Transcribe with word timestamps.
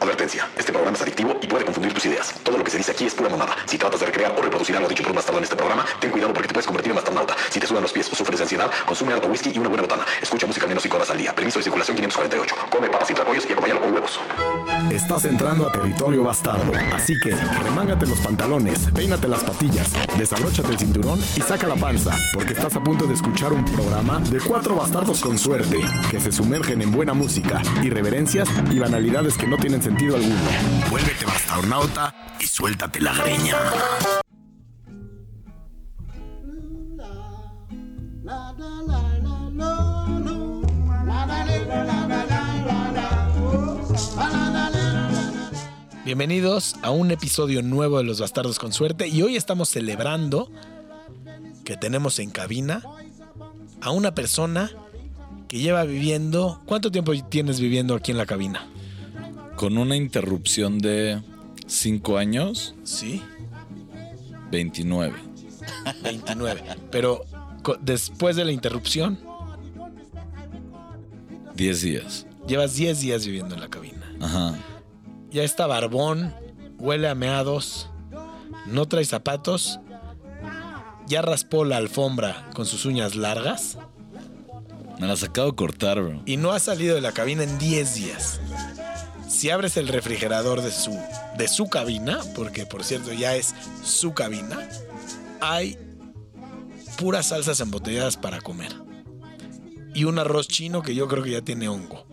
Advertencia, 0.00 0.48
este 0.56 0.72
programa 0.72 0.96
es 0.96 1.02
adictivo 1.02 1.36
y 1.42 1.46
puede 1.46 1.62
confundir 1.66 1.92
tus 1.92 2.06
ideas. 2.06 2.32
Todo 2.42 2.56
lo 2.56 2.64
que 2.64 2.70
se 2.70 2.78
dice 2.78 2.92
aquí 2.92 3.04
es 3.04 3.14
pura 3.14 3.28
monada. 3.28 3.54
Si 3.66 3.76
tratas 3.76 4.00
de 4.00 4.06
recrear 4.06 4.34
o 4.34 4.40
reproducir 4.40 4.74
algo 4.74 4.88
dicho 4.88 5.02
por 5.02 5.12
un 5.12 5.16
bastardo 5.16 5.36
en 5.38 5.44
este 5.44 5.56
programa, 5.56 5.84
ten 6.00 6.10
cuidado 6.10 6.32
porque 6.32 6.48
te 6.48 6.54
puedes 6.54 6.66
convertir 6.66 6.92
en 6.92 6.96
bastardauta. 6.96 7.36
Si 7.50 7.60
te 7.60 7.66
sudan 7.66 7.82
los 7.82 7.92
pies 7.92 8.10
o 8.10 8.16
sufres 8.16 8.38
de 8.38 8.44
ansiedad, 8.44 8.70
consume 8.86 9.12
harto 9.12 9.28
whisky 9.28 9.52
y 9.54 9.58
una 9.58 9.68
buena 9.68 9.82
botana. 9.82 10.06
Escucha 10.22 10.46
música 10.46 10.66
menos 10.66 10.82
5 10.82 10.96
horas 10.96 11.10
al 11.10 11.18
día. 11.18 11.34
Permiso 11.34 11.58
de 11.58 11.64
circulación 11.64 11.96
548. 11.98 12.54
Come 12.70 12.88
papas 12.88 13.10
y 13.10 13.14
tlacoyos 13.14 13.44
y 13.46 13.52
acompáñalo 13.52 13.80
con 13.82 13.92
huevos. 13.92 14.20
Estás 14.90 15.26
entrando 15.26 15.68
a 15.68 15.72
territorio 15.72 16.24
bastardo, 16.24 16.72
así 16.94 17.14
que 17.20 17.30
remángate 17.62 18.06
los 18.06 18.18
pantalones, 18.20 18.88
peínate 18.92 19.28
las 19.28 19.44
patillas, 19.44 19.92
desabróchate 20.18 20.70
el 20.70 20.78
cinturón 20.78 21.20
y 21.36 21.40
saca 21.42 21.68
la 21.68 21.76
panza, 21.76 22.16
porque 22.34 22.54
estás 22.54 22.74
a 22.74 22.82
punto 22.82 23.06
de 23.06 23.14
escuchar 23.14 23.52
un 23.52 23.64
programa 23.64 24.18
de 24.18 24.40
cuatro 24.40 24.74
bastardos 24.74 25.20
con 25.20 25.38
suerte, 25.38 25.78
que 26.10 26.18
se 26.18 26.32
sumergen 26.32 26.82
en 26.82 26.90
buena 26.90 27.14
música, 27.14 27.62
irreverencias 27.82 28.48
y 28.72 28.78
banalidades 28.80 29.36
que 29.36 29.46
no 29.46 29.58
tienen 29.58 29.80
sentido 29.80 29.89
alguno. 29.96 30.88
Vuélvete 30.90 31.24
bastarnauta 31.26 32.14
y 32.40 32.46
suéltate 32.46 33.00
la 33.00 33.14
greña. 33.14 33.56
Bienvenidos 46.04 46.74
a 46.82 46.90
un 46.90 47.10
episodio 47.10 47.62
nuevo 47.62 47.98
de 47.98 48.04
Los 48.04 48.20
Bastardos 48.20 48.58
con 48.58 48.72
Suerte 48.72 49.06
y 49.06 49.22
hoy 49.22 49.36
estamos 49.36 49.68
celebrando 49.68 50.50
que 51.64 51.76
tenemos 51.76 52.18
en 52.18 52.30
cabina 52.30 52.82
a 53.80 53.90
una 53.90 54.14
persona 54.14 54.70
que 55.46 55.58
lleva 55.58 55.84
viviendo... 55.84 56.60
¿Cuánto 56.66 56.90
tiempo 56.90 57.12
tienes 57.28 57.60
viviendo 57.60 57.94
aquí 57.94 58.10
en 58.10 58.18
la 58.18 58.26
cabina? 58.26 58.68
Con 59.60 59.76
una 59.76 59.94
interrupción 59.94 60.78
de 60.78 61.20
5 61.66 62.16
años, 62.16 62.74
Sí, 62.82 63.22
29. 64.50 65.14
29. 66.02 66.62
Pero 66.90 67.26
después 67.82 68.36
de 68.36 68.46
la 68.46 68.52
interrupción, 68.52 69.18
10 71.54 71.82
días. 71.82 72.26
llevas 72.48 72.74
10 72.74 73.00
días 73.00 73.26
viviendo 73.26 73.54
en 73.54 73.60
la 73.60 73.68
cabina. 73.68 74.10
Ajá. 74.18 74.54
Ya 75.30 75.42
está 75.42 75.66
barbón, 75.66 76.34
huele 76.78 77.06
a 77.10 77.14
meados, 77.14 77.90
no 78.64 78.88
trae 78.88 79.04
zapatos, 79.04 79.78
ya 81.06 81.20
raspó 81.20 81.66
la 81.66 81.76
alfombra 81.76 82.48
con 82.54 82.64
sus 82.64 82.86
uñas 82.86 83.14
largas 83.14 83.76
Me 84.98 85.06
las 85.06 85.22
acabo 85.22 85.50
de 85.50 85.56
cortar, 85.56 86.00
bro. 86.00 86.22
y 86.24 86.38
no 86.38 86.50
ha 86.52 86.58
salido 86.60 86.94
de 86.94 87.02
la 87.02 87.12
cabina 87.12 87.42
en 87.42 87.58
10 87.58 87.94
días. 87.94 88.40
Si 89.30 89.48
abres 89.48 89.76
el 89.76 89.86
refrigerador 89.86 90.60
de 90.60 90.72
su, 90.72 90.98
de 91.38 91.46
su 91.46 91.68
cabina, 91.68 92.18
porque 92.34 92.66
por 92.66 92.82
cierto 92.82 93.12
ya 93.12 93.36
es 93.36 93.54
su 93.84 94.12
cabina, 94.12 94.68
hay 95.40 95.78
puras 96.98 97.28
salsas 97.28 97.60
embotelladas 97.60 98.16
para 98.16 98.40
comer. 98.40 98.74
Y 99.94 100.04
un 100.04 100.18
arroz 100.18 100.48
chino 100.48 100.82
que 100.82 100.96
yo 100.96 101.06
creo 101.06 101.22
que 101.22 101.30
ya 101.30 101.42
tiene 101.42 101.68
hongo. 101.68 102.06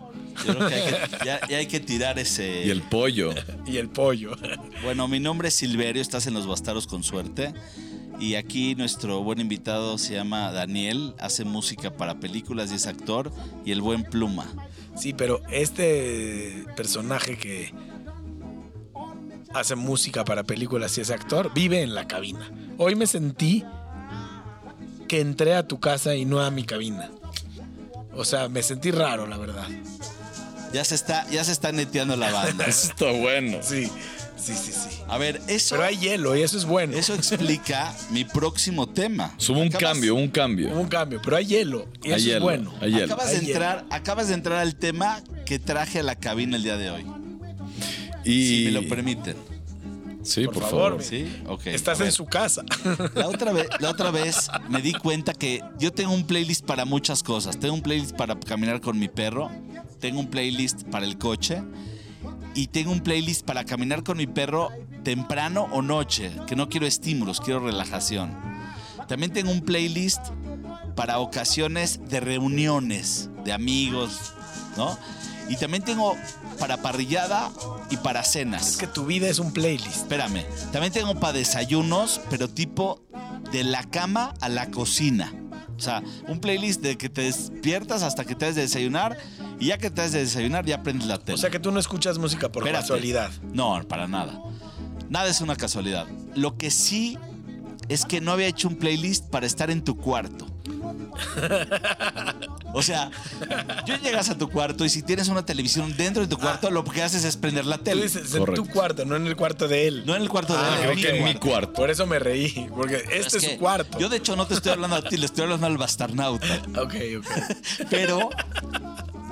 Yo 0.45 0.55
creo 0.55 0.69
que 0.69 0.75
hay 0.75 0.83
que, 0.83 1.25
ya, 1.25 1.47
ya 1.47 1.57
hay 1.57 1.65
que 1.65 1.79
tirar 1.79 2.19
ese. 2.19 2.63
Y 2.65 2.69
el 2.69 2.83
pollo. 2.83 3.31
Y 3.65 3.77
el 3.77 3.89
pollo. 3.89 4.37
Bueno, 4.83 5.07
mi 5.07 5.19
nombre 5.19 5.47
es 5.47 5.55
Silverio, 5.55 6.01
estás 6.01 6.27
en 6.27 6.35
Los 6.35 6.45
Bastardos 6.47 6.85
con 6.85 7.03
Suerte. 7.03 7.53
Y 8.19 8.35
aquí 8.35 8.75
nuestro 8.75 9.21
buen 9.23 9.39
invitado 9.39 9.97
se 9.97 10.15
llama 10.15 10.51
Daniel, 10.51 11.13
hace 11.19 11.45
música 11.45 11.95
para 11.95 12.19
películas 12.19 12.71
y 12.71 12.75
es 12.75 12.87
actor. 12.87 13.31
Y 13.63 13.71
el 13.71 13.81
buen 13.81 14.03
Pluma. 14.03 14.45
Sí, 14.95 15.13
pero 15.13 15.41
este 15.51 16.65
personaje 16.75 17.37
que 17.37 17.73
hace 19.53 19.75
música 19.75 20.25
para 20.25 20.43
películas 20.43 20.97
y 20.97 21.01
es 21.01 21.11
actor, 21.11 21.51
vive 21.53 21.81
en 21.81 21.93
la 21.93 22.07
cabina. 22.07 22.51
Hoy 22.77 22.95
me 22.95 23.07
sentí 23.07 23.63
que 25.07 25.21
entré 25.21 25.55
a 25.55 25.67
tu 25.67 25.79
casa 25.79 26.15
y 26.15 26.25
no 26.25 26.41
a 26.41 26.51
mi 26.51 26.63
cabina. 26.63 27.11
O 28.15 28.25
sea, 28.25 28.49
me 28.49 28.63
sentí 28.63 28.91
raro, 28.91 29.27
la 29.27 29.37
verdad. 29.37 29.67
Ya 30.73 30.83
se 30.83 30.95
está, 30.95 31.27
ya 31.29 31.43
se 31.43 31.51
está 31.51 31.71
neteando 31.71 32.15
la 32.15 32.31
banda. 32.31 32.65
Está 32.67 33.11
bueno. 33.11 33.59
Sí, 33.61 33.89
sí, 34.37 34.53
sí, 34.53 34.71
sí. 34.71 34.97
A 35.07 35.17
ver, 35.17 35.41
eso, 35.47 35.75
Pero 35.75 35.87
hay 35.87 35.97
hielo 35.97 36.35
y 36.35 36.41
eso 36.41 36.57
es 36.57 36.65
bueno. 36.65 36.95
eso 36.97 37.13
explica 37.13 37.93
mi 38.11 38.23
próximo 38.25 38.87
tema. 38.87 39.35
Hubo 39.49 39.59
un 39.59 39.67
Acabas- 39.67 39.79
cambio, 39.93 40.15
un 40.15 40.23
Hubo 40.25 40.31
cambio. 40.31 40.69
un 40.79 40.87
cambio, 40.87 41.21
pero 41.23 41.37
hay 41.37 41.45
hielo 41.45 41.87
y 42.03 42.07
Hay 42.07 42.11
eso 42.11 42.15
es 42.17 42.23
hielo, 42.25 42.41
bueno. 42.41 42.73
hay 42.81 42.91
hielo. 42.91 43.05
Acabas 43.05 43.31
de 43.31 43.37
Hay 43.37 43.45
hielo. 43.45 43.53
entrar, 43.53 43.85
acabas 43.89 44.27
de 44.27 44.33
entrar 44.35 44.59
al 44.59 44.75
tema 44.75 45.21
que 45.45 45.59
traje 45.59 45.99
a 45.99 46.03
la 46.03 46.15
cabina 46.15 46.55
el 46.57 46.63
día 46.63 46.77
de 46.77 46.89
hoy. 46.91 47.05
Y 48.25 48.47
Si 48.47 48.65
me 48.65 48.71
lo 48.71 48.87
permiten. 48.87 49.35
Sí, 50.23 50.43
por, 50.43 50.55
Por 50.55 50.63
favor. 50.63 50.89
favor. 50.89 51.03
¿Sí? 51.03 51.25
Ok. 51.47 51.67
Estás 51.67 52.01
en 52.01 52.11
su 52.11 52.25
casa. 52.25 52.61
La 53.15 53.27
otra, 53.29 53.53
vez, 53.53 53.67
la 53.79 53.89
otra 53.89 54.11
vez 54.11 54.49
me 54.69 54.81
di 54.81 54.91
cuenta 54.91 55.33
que 55.33 55.61
yo 55.79 55.93
tengo 55.93 56.11
un 56.13 56.27
playlist 56.27 56.65
para 56.65 56.83
muchas 56.83 57.23
cosas. 57.23 57.57
Tengo 57.57 57.73
un 57.75 57.81
playlist 57.81 58.11
para 58.13 58.37
caminar 58.37 58.81
con 58.81 58.99
mi 58.99 59.07
perro, 59.07 59.49
tengo 60.01 60.19
un 60.19 60.27
playlist 60.27 60.83
para 60.89 61.05
el 61.05 61.17
coche 61.17 61.61
y 62.57 62.65
tengo 62.65 62.91
un 62.91 63.01
playlist 63.01 63.45
para 63.45 63.65
caminar 63.65 64.03
con 64.03 64.17
mi 64.17 64.25
perro 64.25 64.69
temprano 65.03 65.67
o 65.71 65.83
noche, 65.83 66.31
que 66.47 66.55
no 66.55 66.69
quiero 66.69 66.87
estímulos, 66.87 67.39
quiero 67.39 67.59
relajación. 67.59 68.35
También 69.07 69.31
tengo 69.31 69.51
un 69.51 69.61
playlist 69.61 70.19
para 70.95 71.19
ocasiones 71.19 71.99
de 72.09 72.19
reuniones, 72.19 73.29
de 73.45 73.53
amigos, 73.53 74.33
¿no? 74.75 74.97
Y 75.47 75.57
también 75.57 75.83
tengo 75.83 76.17
para 76.57 76.77
parrillada 76.77 77.51
y 77.91 77.97
para 77.97 78.23
cenas. 78.23 78.69
es 78.69 78.77
que 78.77 78.87
tu 78.87 79.05
vida 79.05 79.29
es 79.29 79.37
un 79.37 79.53
playlist. 79.53 79.95
Espérame, 79.95 80.43
también 80.71 80.91
tengo 80.91 81.13
para 81.19 81.33
desayunos, 81.33 82.21
pero 82.31 82.49
tipo 82.49 83.03
de 83.51 83.65
la 83.65 83.83
cama 83.83 84.33
a 84.41 84.49
la 84.49 84.71
cocina. 84.71 85.31
O 85.77 85.79
sea, 85.79 86.01
un 86.27 86.39
playlist 86.39 86.81
de 86.81 86.97
que 86.97 87.07
te 87.09 87.21
despiertas 87.21 88.01
hasta 88.03 88.25
que 88.25 88.35
te 88.35 88.45
des 88.47 88.55
de 88.55 88.61
desayunar 88.63 89.17
y 89.59 89.67
ya 89.67 89.77
que 89.77 89.89
te 89.91 90.01
des 90.01 90.11
de 90.11 90.19
desayunar 90.19 90.65
ya 90.65 90.81
prendes 90.83 91.07
la 91.07 91.19
tele. 91.19 91.35
O 91.35 91.37
sea 91.37 91.49
que 91.49 91.59
tú 91.59 91.71
no 91.71 91.79
escuchas 91.79 92.17
música 92.17 92.51
por 92.51 92.63
Espérate. 92.63 92.83
casualidad. 92.83 93.31
No, 93.53 93.81
para 93.87 94.07
nada. 94.07 94.41
Nada 95.09 95.29
es 95.29 95.39
una 95.41 95.55
casualidad. 95.55 96.07
Lo 96.35 96.57
que 96.57 96.71
sí 96.71 97.17
es 97.89 98.05
que 98.05 98.19
no 98.21 98.31
había 98.31 98.47
hecho 98.47 98.67
un 98.67 98.75
playlist 98.75 99.29
para 99.29 99.45
estar 99.45 99.69
en 99.69 99.83
tu 99.83 99.95
cuarto. 99.97 100.47
O 102.77 102.81
sea, 102.83 103.09
yo 103.85 103.95
llegas 103.97 104.29
a 104.29 104.37
tu 104.37 104.49
cuarto 104.49 104.85
y 104.85 104.89
si 104.89 105.01
tienes 105.01 105.27
una 105.29 105.45
televisión 105.45 105.95
dentro 105.97 106.21
de 106.21 106.27
tu 106.27 106.37
cuarto, 106.37 106.69
lo 106.69 106.83
que 106.83 107.01
haces 107.01 107.23
es 107.23 107.35
prender 107.37 107.65
la 107.65 107.77
Tú 107.79 107.83
tele. 107.85 108.03
dices 108.03 108.33
en 108.33 108.39
Correcto. 108.39 108.63
tu 108.63 108.69
cuarto, 108.69 109.05
no 109.05 109.15
en 109.15 109.25
el 109.27 109.35
cuarto 109.35 109.67
de 109.67 109.87
él. 109.87 110.03
No 110.05 110.15
en 110.15 110.21
el 110.21 110.29
cuarto 110.29 110.53
de 110.53 110.59
Ah, 110.59 110.69
él, 110.75 110.79
creo 110.81 110.91
en 110.91 110.97
que 110.99 111.09
en 111.09 111.15
mi 111.23 111.33
cuarto. 111.33 111.47
cuarto. 111.49 111.73
Por 111.73 111.89
eso 111.89 112.05
me 112.05 112.19
reí, 112.19 112.67
porque 112.75 112.97
este 113.11 113.37
es, 113.37 113.43
que 113.45 113.53
su 113.53 113.57
cuarto. 113.59 113.97
Yo 113.99 114.09
de 114.09 114.17
hecho 114.17 114.35
no 114.35 114.45
te 114.47 114.53
estoy 114.53 114.71
hablando 114.73 114.95
a 114.95 115.01
ti, 115.01 115.17
le 115.17 115.25
estoy 115.25 115.43
hablando 115.43 115.65
al 115.67 115.77
bastarnauta. 115.77 116.45
Ok, 116.79 116.93
ok. 117.19 117.27
Pero 117.89 118.29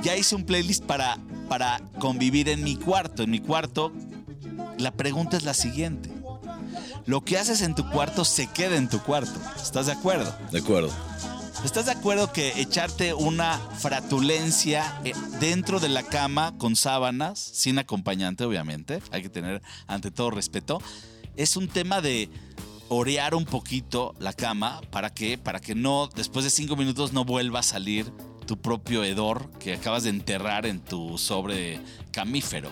ya 0.01 0.15
hice 0.17 0.35
un 0.35 0.43
playlist 0.45 0.83
para, 0.85 1.17
para 1.47 1.79
convivir 1.99 2.49
en 2.49 2.63
mi 2.63 2.75
cuarto. 2.75 3.23
En 3.23 3.29
mi 3.29 3.39
cuarto, 3.39 3.91
la 4.79 4.91
pregunta 4.91 5.37
es 5.37 5.43
la 5.43 5.53
siguiente. 5.53 6.09
Lo 7.05 7.21
que 7.21 7.37
haces 7.37 7.61
en 7.61 7.75
tu 7.75 7.87
cuarto 7.91 8.25
se 8.25 8.47
queda 8.47 8.75
en 8.77 8.89
tu 8.89 8.99
cuarto. 8.99 9.39
¿Estás 9.61 9.85
de 9.85 9.91
acuerdo? 9.91 10.35
De 10.51 10.59
acuerdo. 10.59 10.89
¿Estás 11.65 11.87
de 11.87 11.93
acuerdo 11.93 12.31
que 12.31 12.61
echarte 12.61 13.15
una 13.15 13.57
fratulencia 13.57 15.01
eh, 15.03 15.13
dentro 15.39 15.79
de 15.79 15.89
la 15.89 16.03
cama 16.03 16.55
con 16.59 16.75
sábanas, 16.75 17.39
sin 17.39 17.79
acompañante 17.79 18.45
obviamente, 18.45 19.01
hay 19.09 19.23
que 19.23 19.29
tener 19.29 19.63
ante 19.87 20.11
todo 20.11 20.29
respeto, 20.29 20.79
es 21.35 21.57
un 21.57 21.67
tema 21.67 22.01
de 22.01 22.29
orear 22.87 23.33
un 23.33 23.45
poquito 23.45 24.13
la 24.19 24.31
cama 24.31 24.79
para 24.91 25.09
que, 25.09 25.39
para 25.39 25.59
que 25.59 25.73
no, 25.73 26.07
después 26.15 26.45
de 26.45 26.51
cinco 26.51 26.75
minutos 26.75 27.13
no 27.13 27.25
vuelva 27.25 27.61
a 27.61 27.63
salir 27.63 28.13
tu 28.45 28.57
propio 28.61 29.03
hedor 29.03 29.49
que 29.57 29.73
acabas 29.73 30.03
de 30.03 30.11
enterrar 30.11 30.67
en 30.67 30.81
tu 30.81 31.17
sobre 31.17 31.81
camífero. 32.11 32.69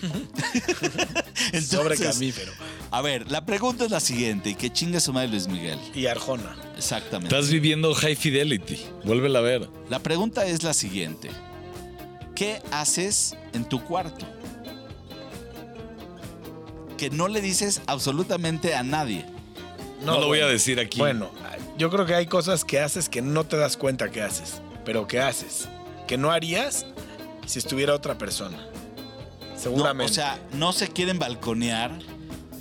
Sobre 1.62 1.94
Entonces, 1.94 2.00
camífero. 2.00 2.52
A 2.90 3.02
ver, 3.02 3.30
la 3.30 3.44
pregunta 3.44 3.84
es 3.84 3.90
la 3.90 4.00
siguiente, 4.00 4.50
y 4.50 4.54
que 4.54 4.72
chingue 4.72 5.00
su 5.00 5.12
madre 5.12 5.28
Luis 5.28 5.48
Miguel. 5.48 5.78
Y 5.94 6.06
Arjona. 6.06 6.56
Exactamente. 6.76 7.34
Estás 7.34 7.50
viviendo 7.50 7.94
High 7.94 8.16
Fidelity. 8.16 8.78
Vuélvela 9.04 9.40
a 9.40 9.42
ver. 9.42 9.68
La 9.90 9.98
pregunta 9.98 10.46
es 10.46 10.62
la 10.62 10.74
siguiente. 10.74 11.30
¿Qué 12.34 12.60
haces 12.72 13.36
en 13.52 13.68
tu 13.68 13.82
cuarto? 13.84 14.26
Que 16.96 17.10
no 17.10 17.28
le 17.28 17.40
dices 17.40 17.80
absolutamente 17.86 18.74
a 18.74 18.82
nadie. 18.82 19.24
No, 20.04 20.20
lo 20.20 20.26
voy 20.26 20.40
a 20.40 20.46
decir 20.46 20.80
aquí. 20.80 20.98
Bueno, 20.98 21.30
yo 21.78 21.90
creo 21.90 22.06
que 22.06 22.14
hay 22.14 22.26
cosas 22.26 22.64
que 22.64 22.80
haces 22.80 23.08
que 23.08 23.22
no 23.22 23.44
te 23.44 23.56
das 23.56 23.76
cuenta 23.76 24.10
que 24.10 24.22
haces, 24.22 24.60
pero 24.84 25.06
que 25.06 25.20
haces, 25.20 25.68
que 26.06 26.18
no 26.18 26.30
harías 26.30 26.86
si 27.46 27.58
estuviera 27.58 27.94
otra 27.94 28.18
persona. 28.18 28.58
No, 29.66 30.04
o 30.04 30.08
sea, 30.08 30.38
no 30.52 30.72
se 30.72 30.88
quieren 30.88 31.18
balconear 31.18 31.90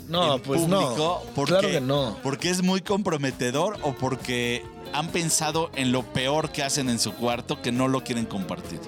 no, 0.07 0.35
en 0.35 0.41
pues 0.41 0.61
público 0.61 1.23
no. 1.25 1.33
porque, 1.33 1.51
claro 1.51 1.67
que 1.67 1.81
no. 1.81 2.17
porque 2.23 2.49
es 2.49 2.61
muy 2.61 2.81
comprometedor 2.81 3.77
o 3.81 3.93
porque 3.93 4.65
han 4.93 5.07
pensado 5.09 5.71
en 5.75 5.91
lo 5.91 6.03
peor 6.03 6.51
que 6.51 6.63
hacen 6.63 6.89
en 6.89 6.99
su 6.99 7.13
cuarto 7.13 7.61
que 7.61 7.71
no 7.71 7.87
lo 7.87 8.03
quieren 8.03 8.25
compartir. 8.25 8.79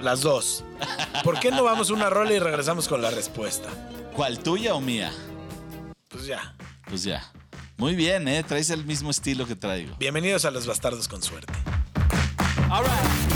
Las 0.00 0.22
dos. 0.22 0.64
¿Por 1.24 1.40
qué 1.40 1.50
no 1.50 1.64
vamos 1.64 1.90
a 1.90 1.94
una 1.94 2.10
rola 2.10 2.32
y 2.32 2.38
regresamos 2.38 2.88
con 2.88 3.02
la 3.02 3.10
respuesta? 3.10 3.68
¿Cuál, 4.14 4.38
tuya 4.38 4.74
o 4.74 4.80
mía? 4.80 5.12
Pues 6.08 6.26
ya. 6.26 6.54
Pues 6.88 7.02
ya. 7.02 7.30
Muy 7.76 7.94
bien, 7.94 8.26
¿eh? 8.28 8.42
Traes 8.42 8.70
el 8.70 8.84
mismo 8.84 9.10
estilo 9.10 9.46
que 9.46 9.56
traigo. 9.56 9.94
Bienvenidos 9.98 10.44
a 10.44 10.50
Los 10.50 10.66
Bastardos 10.66 11.08
con 11.08 11.22
Suerte. 11.22 11.52
All 12.70 12.82
right. 12.82 13.35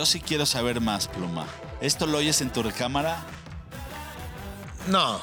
Yo 0.00 0.06
sí 0.06 0.18
quiero 0.18 0.46
saber 0.46 0.80
más, 0.80 1.08
Pluma. 1.08 1.44
¿Esto 1.82 2.06
lo 2.06 2.16
oyes 2.16 2.40
en 2.40 2.50
tu 2.50 2.62
recámara? 2.62 3.18
No, 4.88 5.20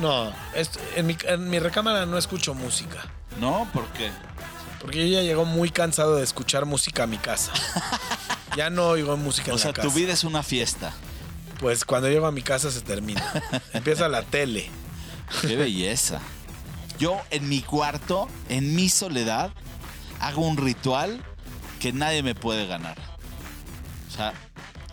no. 0.00 0.32
Esto- 0.54 0.80
en, 0.94 1.06
mi, 1.06 1.18
en 1.28 1.50
mi 1.50 1.58
recámara 1.58 2.06
no 2.06 2.16
escucho 2.16 2.54
música. 2.54 3.04
¿No? 3.38 3.68
¿Por 3.74 3.84
qué? 3.88 4.10
Porque 4.80 5.06
yo 5.06 5.16
ya 5.18 5.22
llego 5.22 5.44
muy 5.44 5.68
cansado 5.68 6.16
de 6.16 6.24
escuchar 6.24 6.64
música 6.64 7.02
a 7.02 7.06
mi 7.06 7.18
casa. 7.18 7.52
Ya 8.56 8.70
no 8.70 8.86
oigo 8.86 9.18
música 9.18 9.50
en 9.50 9.56
O 9.56 9.58
sea, 9.58 9.68
la 9.68 9.74
casa. 9.74 9.88
tu 9.88 9.92
vida 9.94 10.14
es 10.14 10.24
una 10.24 10.42
fiesta. 10.42 10.94
Pues 11.60 11.84
cuando 11.84 12.08
llego 12.08 12.26
a 12.26 12.32
mi 12.32 12.40
casa 12.40 12.70
se 12.70 12.80
termina. 12.80 13.22
Empieza 13.74 14.08
la 14.08 14.22
tele. 14.22 14.70
Qué 15.42 15.56
belleza. 15.56 16.20
Yo 16.98 17.20
en 17.28 17.50
mi 17.50 17.60
cuarto, 17.60 18.28
en 18.48 18.74
mi 18.74 18.88
soledad, 18.88 19.50
hago 20.20 20.40
un 20.40 20.56
ritual 20.56 21.22
que 21.80 21.92
nadie 21.92 22.22
me 22.22 22.34
puede 22.34 22.66
ganar. 22.66 22.96
O 24.16 24.18
sea, 24.18 24.32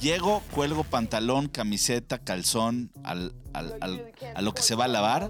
llego, 0.02 0.42
cuelgo 0.52 0.84
pantalón, 0.84 1.48
camiseta, 1.48 2.18
calzón 2.20 2.92
al- 3.06 3.34
al- 3.54 3.78
al- 3.80 4.12
a 4.36 4.42
lo 4.42 4.54
que 4.54 4.62
se 4.62 4.76
va 4.76 4.86
a 4.86 4.88
lavar. 4.90 5.30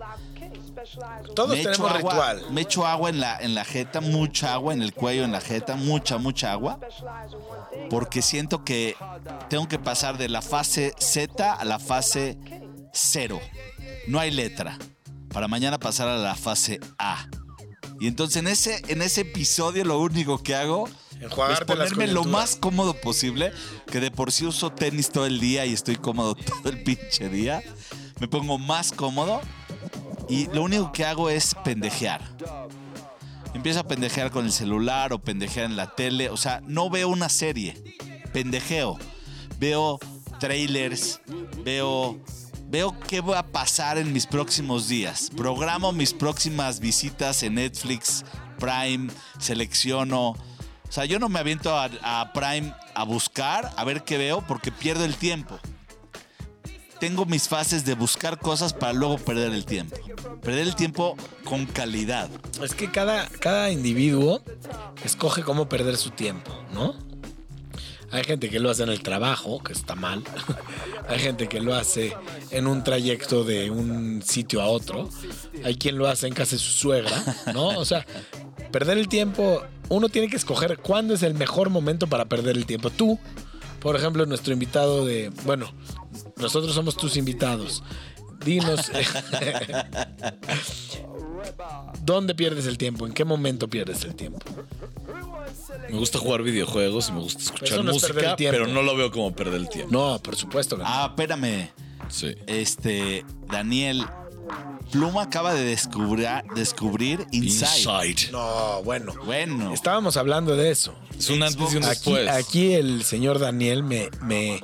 Todos 1.36 1.50
me 1.50 1.58
tenemos 1.64 1.92
agua, 1.92 2.34
ritual. 2.34 2.52
Me 2.52 2.62
echo 2.62 2.86
agua 2.88 3.10
en 3.12 3.20
la, 3.20 3.38
en 3.38 3.54
la 3.54 3.64
jeta, 3.66 4.02
mucha 4.02 4.54
agua 4.54 4.74
en 4.74 4.82
el 4.82 4.94
cuello, 4.94 5.24
en 5.24 5.32
la 5.32 5.42
jeta, 5.42 5.76
mucha, 5.76 6.18
mucha 6.18 6.52
agua. 6.52 6.80
Porque 7.92 8.22
siento 8.24 8.64
que 8.64 8.96
tengo 9.50 9.68
que 9.68 9.78
pasar 9.78 10.18
de 10.18 10.28
la 10.28 10.42
fase 10.42 10.94
Z 11.00 11.54
a 11.54 11.64
la 11.66 11.78
fase 11.78 12.38
0. 12.94 13.40
No 14.08 14.20
hay 14.20 14.32
letra. 14.32 14.78
Para 15.32 15.48
mañana 15.48 15.78
pasar 15.80 16.08
a 16.08 16.18
la 16.18 16.36
fase 16.36 16.80
A. 16.98 17.28
Y 18.04 18.08
entonces 18.08 18.36
en 18.36 18.48
ese, 18.48 18.82
en 18.90 19.02
ese 19.02 19.22
episodio 19.22 19.86
lo 19.86 19.98
único 19.98 20.44
que 20.44 20.56
hago 20.56 20.90
es 21.22 21.62
ponerme 21.66 22.06
lo 22.08 22.26
más 22.26 22.58
cómodo 22.58 23.00
posible. 23.00 23.54
Que 23.90 24.02
de 24.02 24.12
por 24.12 24.34
sí 24.34 24.46
uso 24.46 24.74
tenis 24.74 25.10
todo 25.10 25.26
el 25.26 25.40
día 25.40 25.66
y 25.66 25.72
estoy 25.72 25.96
cómodo 25.96 26.36
todo 26.64 26.68
el 26.70 26.84
pinche 26.84 27.30
día. 27.30 27.64
Me 28.20 28.28
pongo 28.28 28.58
más 28.58 28.92
cómodo 28.92 29.40
y 30.28 30.48
lo 30.48 30.64
único 30.64 30.92
que 30.92 31.06
hago 31.06 31.30
es 31.30 31.56
pendejear. 31.64 32.20
Empiezo 33.54 33.80
a 33.80 33.88
pendejear 33.88 34.32
con 34.32 34.44
el 34.44 34.52
celular 34.52 35.14
o 35.14 35.20
pendejear 35.20 35.68
en 35.68 35.78
la 35.78 35.96
tele. 35.96 36.30
O 36.30 36.36
sea, 36.36 36.60
no 36.68 36.90
veo 36.90 37.08
una 37.08 37.30
serie. 37.30 37.82
Pendejeo. 38.34 39.00
Veo 39.62 39.98
trailers. 40.42 41.22
Veo. 41.64 42.20
Veo 42.74 42.98
qué 43.08 43.22
va 43.22 43.38
a 43.38 43.46
pasar 43.46 44.00
en 44.00 44.12
mis 44.12 44.26
próximos 44.26 44.88
días. 44.88 45.30
Programo 45.38 45.92
mis 45.92 46.12
próximas 46.12 46.80
visitas 46.80 47.44
en 47.44 47.54
Netflix, 47.54 48.26
Prime, 48.58 49.12
selecciono. 49.38 50.30
O 50.30 50.38
sea, 50.90 51.06
yo 51.06 51.20
no 51.20 51.30
me 51.30 51.38
aviento 51.38 51.78
a, 51.78 51.92
a 52.02 52.34
Prime 52.34 52.74
a 52.96 53.04
buscar, 53.04 53.72
a 53.78 53.84
ver 53.84 54.04
qué 54.04 54.18
veo, 54.18 54.44
porque 54.48 54.72
pierdo 54.72 55.06
el 55.06 55.16
tiempo 55.18 55.60
tengo 57.04 57.26
mis 57.26 57.50
fases 57.50 57.84
de 57.84 57.96
buscar 57.96 58.40
cosas 58.40 58.72
para 58.72 58.94
luego 58.94 59.18
perder 59.18 59.52
el 59.52 59.66
tiempo. 59.66 59.98
Perder 60.42 60.68
el 60.68 60.74
tiempo 60.74 61.18
con 61.44 61.66
calidad. 61.66 62.30
Es 62.64 62.74
que 62.74 62.90
cada, 62.92 63.28
cada 63.28 63.72
individuo 63.72 64.42
escoge 65.04 65.44
cómo 65.44 65.68
perder 65.68 65.98
su 65.98 66.12
tiempo, 66.12 66.54
¿no? 66.74 66.96
Hay 68.14 68.24
gente 68.24 68.48
que 68.48 68.60
lo 68.60 68.70
hace 68.70 68.84
en 68.84 68.90
el 68.90 69.02
trabajo, 69.02 69.64
que 69.64 69.74
está 69.74 69.96
mal. 69.96 70.24
Hay 71.10 71.18
gente 71.18 71.50
que 71.50 71.60
lo 71.60 71.74
hace 71.74 72.16
en 72.52 72.68
un 72.68 72.84
trayecto 72.84 73.44
de 73.44 73.72
un 73.72 74.22
sitio 74.22 74.62
a 74.62 74.68
otro. 74.68 75.10
Hay 75.64 75.78
quien 75.78 75.98
lo 75.98 76.08
hace 76.08 76.28
en 76.28 76.36
casa 76.36 76.52
de 76.52 76.60
su 76.60 76.74
suegra, 76.74 77.24
¿no? 77.56 77.70
O 77.70 77.86
sea, 77.86 78.06
perder 78.72 79.00
el 79.00 79.08
tiempo, 79.08 79.64
uno 79.90 80.10
tiene 80.10 80.28
que 80.28 80.36
escoger 80.36 80.78
cuándo 80.78 81.16
es 81.16 81.24
el 81.24 81.34
mejor 81.34 81.72
momento 81.72 82.06
para 82.06 82.26
perder 82.26 82.56
el 82.56 82.68
tiempo. 82.68 82.92
Tú, 82.92 83.18
por 83.80 83.96
ejemplo, 83.96 84.28
nuestro 84.28 84.54
invitado 84.54 85.04
de, 85.08 85.32
bueno, 85.44 85.74
nosotros 86.38 86.76
somos 86.76 86.96
tus 86.96 87.18
invitados. 87.18 87.82
Dinos, 88.46 88.92
¿dónde 92.04 92.36
pierdes 92.36 92.68
el 92.68 92.78
tiempo? 92.78 93.08
¿En 93.08 93.14
qué 93.14 93.26
momento 93.26 93.68
pierdes 93.68 94.04
el 94.04 94.14
tiempo? 94.14 94.38
Me 95.90 95.98
gusta 95.98 96.18
jugar 96.20 96.42
videojuegos 96.44 97.10
y 97.10 97.12
me 97.14 97.20
gusta 97.20 97.42
escuchar 97.44 97.68
Eso 97.68 97.84
no 97.84 97.92
es 97.92 98.02
perder 98.02 98.16
música, 98.16 98.32
el 98.32 98.36
tiempo. 98.38 98.60
pero 98.60 98.74
no 98.74 98.82
lo 98.82 98.96
veo 98.96 99.12
como 99.12 99.34
perder 99.36 99.62
el 99.62 99.70
tiempo. 99.70 99.92
No, 99.92 100.20
por 100.22 100.36
supuesto 100.36 100.78
que 100.78 100.84
no. 100.84 100.90
Ah, 100.90 101.08
espérame. 101.10 101.70
Sí. 102.10 102.36
Este, 102.48 103.26
Daniel, 103.48 104.06
Pluma 104.92 105.24
acaba 105.24 105.54
de 105.54 105.64
descubrir, 105.64 106.28
descubrir 106.56 107.26
Inside. 107.32 108.04
Inside. 108.06 108.32
No, 108.32 108.82
bueno. 108.84 109.14
Bueno, 109.26 109.74
Estábamos 109.74 110.18
hablando 110.18 110.56
de 110.56 110.70
eso. 110.72 110.94
Es 111.18 111.30
un 111.30 111.42
antes 111.44 111.74
y 111.74 111.78
un 111.78 111.84
Aquí, 111.86 112.14
después. 112.14 112.30
aquí 112.30 112.74
el 112.74 113.04
señor 113.04 113.40
Daniel 113.40 113.84
me, 113.84 114.10
me, 114.22 114.62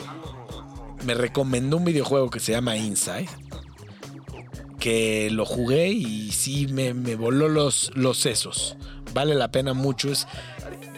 me 1.05 1.13
recomendó 1.13 1.77
un 1.77 1.85
videojuego 1.85 2.29
que 2.29 2.39
se 2.39 2.51
llama 2.51 2.75
Inside. 2.77 3.29
Que 4.79 5.29
lo 5.31 5.45
jugué 5.45 5.89
y 5.89 6.31
sí 6.31 6.67
me, 6.67 6.93
me 6.93 7.15
voló 7.15 7.49
los, 7.49 7.91
los 7.95 8.17
sesos. 8.17 8.77
Vale 9.13 9.35
la 9.35 9.51
pena 9.51 9.73
mucho. 9.73 10.09
Es, 10.11 10.27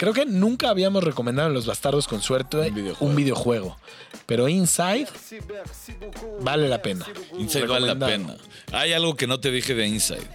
creo 0.02 0.14
que 0.14 0.26
nunca 0.26 0.70
habíamos 0.72 1.04
recomendado 1.04 1.50
en 1.50 1.54
Los 1.54 1.68
Bastardos 1.68 2.08
con 2.08 2.24
Suerte 2.24 2.58
un 2.58 2.74
videojuego. 2.74 3.16
videojuego. 3.16 3.78
Pero 4.26 4.48
Inside 4.50 5.06
vale 6.42 6.68
la 6.68 6.82
pena. 6.82 7.06
Inside 7.38 7.68
vale 7.68 7.86
la 7.86 8.08
pena. 8.08 8.36
Hay 8.72 8.94
algo 8.94 9.16
que 9.16 9.28
no 9.28 9.40
te 9.40 9.52
dije 9.52 9.76
de 9.76 9.86
Inside. 9.86 10.28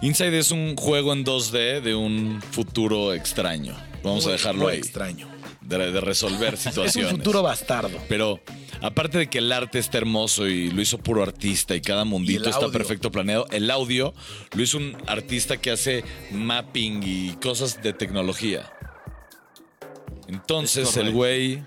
Inside 0.00 0.36
es 0.36 0.50
un 0.50 0.74
juego 0.76 1.12
en 1.12 1.24
2D 1.24 1.82
de 1.82 1.94
un 1.94 2.42
futuro 2.50 3.14
extraño. 3.14 3.76
Vamos 4.02 4.26
a 4.26 4.32
dejarlo 4.32 4.64
muy 4.64 4.72
ahí. 4.72 4.78
extraño. 4.78 5.28
De, 5.60 5.92
de 5.92 6.00
resolver 6.00 6.54
Es 6.54 6.66
un 6.66 6.72
situaciones. 6.72 7.12
futuro 7.12 7.42
bastardo. 7.44 7.96
Pero 8.08 8.40
aparte 8.80 9.18
de 9.18 9.30
que 9.30 9.38
el 9.38 9.52
arte 9.52 9.78
está 9.78 9.98
hermoso 9.98 10.48
y 10.48 10.68
lo 10.72 10.82
hizo 10.82 10.98
puro 10.98 11.22
artista 11.22 11.76
y 11.76 11.80
cada 11.80 12.04
mundito 12.04 12.46
Y 12.46 12.50
está 12.50 12.56
audio. 12.56 12.72
perfecto 12.72 13.12
planeado, 13.12 13.46
el 13.52 13.70
audio 13.70 14.14
lo 14.56 14.62
hizo 14.64 14.78
un 14.78 14.96
artista 15.06 15.58
que 15.58 15.70
hace 15.70 16.02
mapping 16.32 17.02
y 17.04 17.36
cosas 17.36 17.80
de 17.84 17.92
tecnología. 17.92 18.68
Entonces 20.32 20.88
Es 20.90 20.96
el 20.96 21.12
güey 21.12 21.62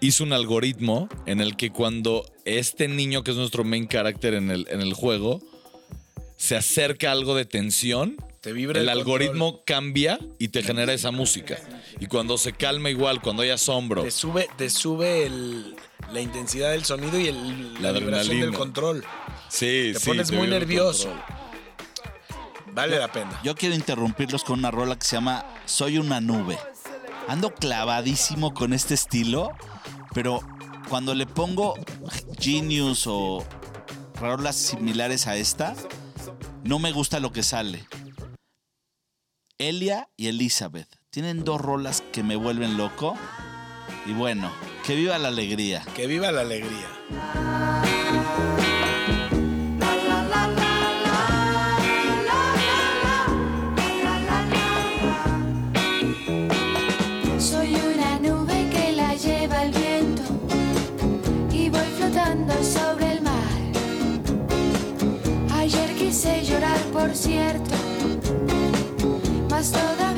hizo 0.00 0.22
un 0.24 0.32
algoritmo 0.32 1.08
en 1.26 1.40
el 1.40 1.56
que 1.56 1.70
cuando 1.70 2.24
este 2.44 2.88
niño 2.88 3.24
que 3.24 3.30
es 3.32 3.36
nuestro 3.36 3.64
main 3.64 3.88
character 3.88 4.34
en 4.34 4.50
el, 4.50 4.66
en 4.70 4.80
el 4.80 4.92
juego 4.94 5.40
se 6.36 6.56
acerca 6.56 7.08
a 7.08 7.12
algo 7.12 7.34
de 7.34 7.44
tensión, 7.46 8.16
Te 8.40 8.52
vibra 8.52 8.80
el, 8.80 8.84
el 8.84 8.90
algoritmo 8.90 9.62
cambia 9.64 10.18
y 10.38 10.48
te 10.48 10.62
genera 10.62 10.92
esa 10.92 11.10
música. 11.10 11.58
Y 12.00 12.06
cuando 12.06 12.36
se 12.38 12.52
calma 12.52 12.90
igual, 12.90 13.22
cuando 13.22 13.42
hay 13.42 13.50
asombro, 13.50 14.02
Te 14.02 14.10
sube, 14.10 14.48
te 14.58 14.68
sube 14.68 15.24
el- 15.26 15.74
la 16.12 16.20
intensidad 16.20 16.70
del 16.72 16.84
sonido 16.84 17.18
y 17.18 17.28
el, 17.28 17.74
la, 17.82 17.92
La 17.92 17.98
vibración 17.98 18.40
del 18.40 18.52
control. 18.52 19.02
sí, 19.48 19.90
Te 19.94 20.00
sí, 20.00 20.06
pones 20.06 20.30
muy 20.32 20.46
nervioso. 20.48 21.10
Vale 22.74 22.98
la 22.98 23.10
pena. 23.10 23.40
yo 23.44 23.54
quiero 23.54 23.74
interrumpirlos 23.74 24.42
con 24.44 24.58
una 24.58 24.70
rola 24.70 24.98
que 24.98 25.06
se 25.06 25.16
llama 25.16 25.44
Soy 25.64 25.96
una 25.98 26.20
nube. 26.20 26.58
Ando 27.26 27.54
clavadísimo 27.54 28.52
con 28.52 28.72
este 28.72 28.94
estilo, 28.94 29.50
pero 30.12 30.40
cuando 30.88 31.14
le 31.14 31.26
pongo 31.26 31.74
Genius 32.38 33.06
o 33.06 33.44
rolas 34.14 34.56
similares 34.56 35.26
a 35.26 35.36
esta, 35.36 35.74
no 36.62 36.78
me 36.78 36.92
gusta 36.92 37.20
lo 37.20 37.32
que 37.32 37.42
sale. 37.42 37.86
Elia 39.58 40.08
y 40.16 40.28
Elizabeth 40.28 40.88
tienen 41.10 41.44
dos 41.44 41.60
rolas 41.60 42.02
que 42.12 42.22
me 42.22 42.36
vuelven 42.36 42.76
loco. 42.76 43.16
Y 44.06 44.12
bueno, 44.12 44.52
que 44.84 44.94
viva 44.94 45.18
la 45.18 45.28
alegría. 45.28 45.82
Que 45.94 46.06
viva 46.06 46.30
la 46.30 46.42
alegría. 46.42 47.73
por 67.06 67.14
cierto, 67.14 67.74
más 69.50 69.70
toda 69.70 70.13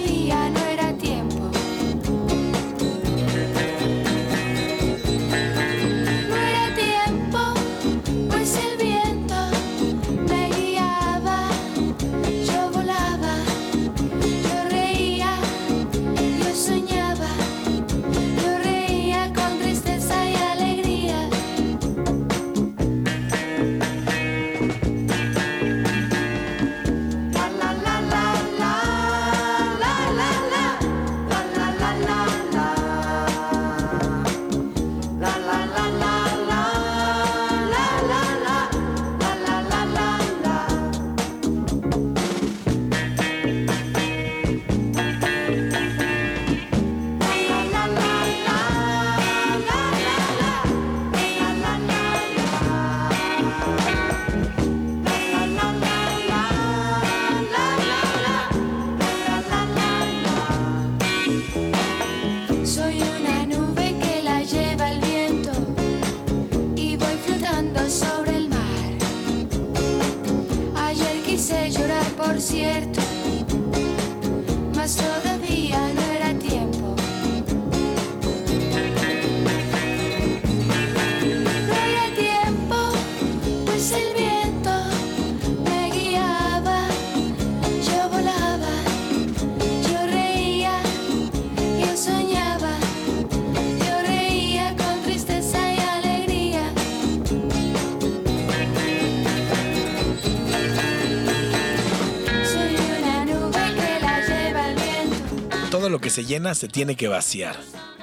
lo 105.97 106.00
que 106.03 106.11
se 106.11 106.26
llena 106.26 106.55
se 106.55 106.69
tiene 106.69 106.95
que 106.95 107.09
vaciar. 107.09 107.57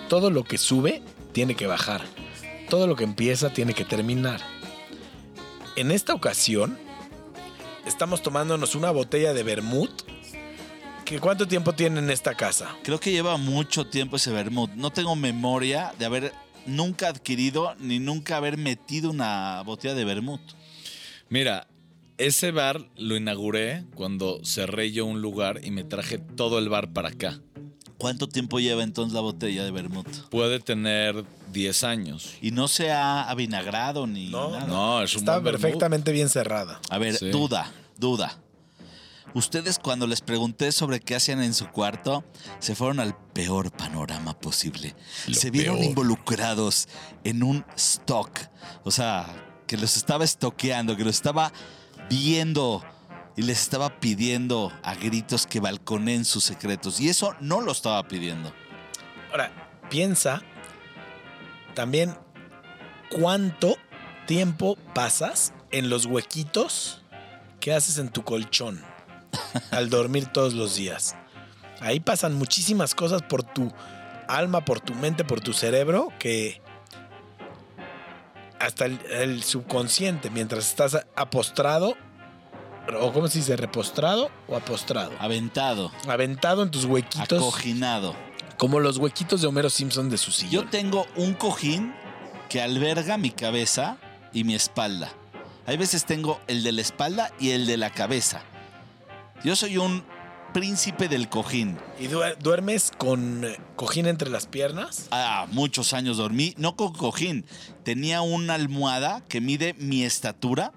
Todo 0.10 0.32
lo 0.32 0.46
que 0.46 0.58
sube 0.58 1.04
tiene 1.32 1.54
que 1.54 1.68
bajar. 1.68 2.02
Todo 2.68 2.88
lo 2.88 2.96
que 2.96 3.04
empieza 3.04 3.54
tiene 3.54 3.76
que 3.76 3.86
terminar. 3.86 4.42
En 5.76 5.92
esta 5.92 6.16
ocasión, 6.16 6.76
estamos 7.86 8.24
tomándonos 8.24 8.74
una 8.74 8.90
botella 8.90 9.32
de 9.36 9.44
vermut. 9.44 9.92
¿Que 11.06 11.20
¿Cuánto 11.20 11.48
tiempo 11.48 11.74
tiene 11.74 12.00
en 12.00 12.10
esta 12.10 12.34
casa? 12.34 12.76
Creo 12.82 13.00
que 13.00 13.12
lleva 13.12 13.38
mucho 13.38 13.86
tiempo 13.86 14.16
ese 14.16 14.32
vermut. 14.32 14.72
No 14.72 14.90
tengo 14.90 15.16
memoria 15.16 15.94
de 16.00 16.06
haber 16.06 16.34
nunca 16.66 17.10
adquirido 17.10 17.76
ni 17.80 18.00
nunca 18.00 18.38
haber 18.38 18.58
metido 18.58 19.12
una 19.12 19.62
botella 19.62 19.94
de 19.94 20.04
vermut. 20.04 20.42
Mira, 21.30 21.68
ese 22.18 22.50
bar 22.50 22.90
lo 22.98 23.16
inauguré 23.16 23.86
cuando 23.94 24.44
cerré 24.44 24.92
yo 24.92 25.06
un 25.06 25.22
lugar 25.22 25.60
y 25.64 25.70
me 25.70 25.84
traje 25.84 26.18
todo 26.18 26.58
el 26.58 26.70
bar 26.70 26.92
para 26.92 27.10
acá. 27.10 27.40
¿Cuánto 28.03 28.27
tiempo 28.27 28.60
lleva 28.60 28.83
entonces 28.83 29.13
la 29.13 29.22
botella 29.22 29.63
de 29.63 29.72
vermut? 29.72 30.05
Puede 30.29 30.60
tener 30.60 31.24
10 31.53 31.83
años. 31.86 32.33
Y 32.41 32.51
no 32.51 32.67
se 32.67 32.91
ha 32.91 33.29
avinagrado 33.29 34.07
ni 34.07 34.27
No, 34.29 34.51
nada. 34.51 34.67
No, 34.67 35.01
es 35.01 35.13
un 35.15 35.19
Está 35.22 35.41
perfectamente 35.41 36.12
bien 36.12 36.27
cerrada. 36.27 36.81
A 36.89 36.98
ver, 36.98 37.15
Sí. 37.15 37.29
duda, 37.29 37.72
duda. 37.98 38.38
Ustedes 39.33 39.79
cuando 39.79 40.05
les 40.05 40.19
pregunté 40.19 40.74
sobre 40.74 41.00
qué 41.00 41.15
hacían 41.15 41.41
en 41.41 41.53
su 41.53 41.67
cuarto, 41.69 42.25
se 42.60 42.75
fueron 42.75 43.00
al 43.00 43.15
peor 43.31 43.72
panorama 43.72 44.38
posible. 44.38 44.95
Lo 45.27 45.33
se 45.33 45.50
vieron 45.50 45.77
peor. 45.77 45.88
involucrados 45.89 46.89
en 47.24 47.41
un 47.41 47.63
stock. 47.77 48.38
O 48.83 48.91
sea, 48.91 49.25
que 49.65 49.77
los 49.77 49.95
estaba 49.95 50.25
estoqueando, 50.25 50.98
que 50.98 51.05
los 51.05 51.15
estaba 51.15 51.53
viendo 52.10 52.83
y 53.36 53.42
les 53.42 53.62
estaba 53.62 54.00
pidiendo 54.00 54.72
a 54.84 54.96
gritos 54.96 55.48
que 55.48 55.60
balconeen 55.60 56.25
sus 56.25 56.44
secretos. 56.44 57.00
Y 57.00 57.10
eso 57.10 57.36
no 57.40 57.62
lo 57.62 57.72
estaba 57.72 58.08
pidiendo. 58.08 58.54
Ahora, 59.32 59.52
piensa 59.90 60.42
también 61.74 62.16
cuánto 63.10 63.78
tiempo 64.28 64.78
pasas 64.94 65.54
en 65.72 65.90
los 65.90 66.06
huequitos 66.06 67.02
que 67.60 67.74
haces 67.74 67.98
en 67.98 68.10
tu 68.10 68.24
colchón 68.24 68.82
al 69.72 69.90
dormir 69.90 70.28
todos 70.28 70.54
los 70.54 70.75
días. 70.75 71.16
Ahí 71.80 72.00
pasan 72.00 72.36
muchísimas 72.36 72.94
cosas 72.94 73.24
por 73.24 73.44
tu 73.44 73.72
alma, 74.28 74.63
por 74.63 74.80
tu 74.80 74.94
mente, 74.94 75.24
por 75.24 75.42
tu 75.42 75.54
cerebro, 75.54 76.10
que 76.20 76.62
hasta 78.60 78.86
el, 78.86 79.00
el 79.10 79.44
subconsciente, 79.44 80.30
mientras 80.30 80.70
estás 80.70 81.06
apostrado, 81.16 81.96
o 83.02 83.12
cómo 83.13 83.28
se 83.28 83.40
dice, 83.40 83.56
repostrado 83.56 84.30
o 84.48 84.56
apostrado, 84.56 85.12
Aventado, 85.20 85.92
aventado 86.08 86.63
en 86.63 86.72
tus 86.72 86.86
huequitos, 86.86 87.42
acoginado. 87.42 88.16
como 88.58 88.80
los 88.80 88.98
huequitos 88.98 89.42
de 89.42 89.48
Homero 89.48 89.70
Simpson 89.70 90.10
de 90.10 90.18
su 90.18 90.32
Yo 90.32 90.38
sillón. 90.38 90.70
tengo 90.70 91.06
un 91.16 91.34
cojín 91.34 91.94
que 92.50 92.62
alberga 92.62 93.18
mi 93.18 93.32
cabeza 93.32 93.98
y 94.34 94.44
mi 94.44 94.54
espalda. 94.56 95.12
Hay 95.66 95.78
veces 95.78 96.06
tengo 96.06 96.40
el 96.48 96.63
de 96.63 96.72
la 96.74 96.82
espalda 96.82 97.32
y 97.40 97.52
el 97.52 97.66
de 97.66 97.78
la 97.78 97.90
cabeza. 97.90 98.42
Yo 99.44 99.56
soy 99.56 99.78
un 99.78 100.04
príncipe 100.54 101.08
del 101.08 101.30
cojín. 101.30 101.78
¿Y 102.00 102.08
duer- 102.08 102.38
duermes 102.38 102.92
con 102.98 103.44
eh, 103.46 103.58
cojín 103.75 104.06
entre 104.06 104.30
las 104.30 104.46
piernas? 104.46 105.08
Ah, 105.12 105.48
muchos 105.52 105.94
años 105.94 106.18
dormí, 106.18 106.54
no 106.58 106.75
con 106.75 106.94
cojín. 106.94 107.46
Tenía 107.84 108.22
una 108.22 108.54
almohada 108.54 109.24
que 109.28 109.42
mide 109.42 109.74
mi 109.80 110.04
estatura 110.04 110.72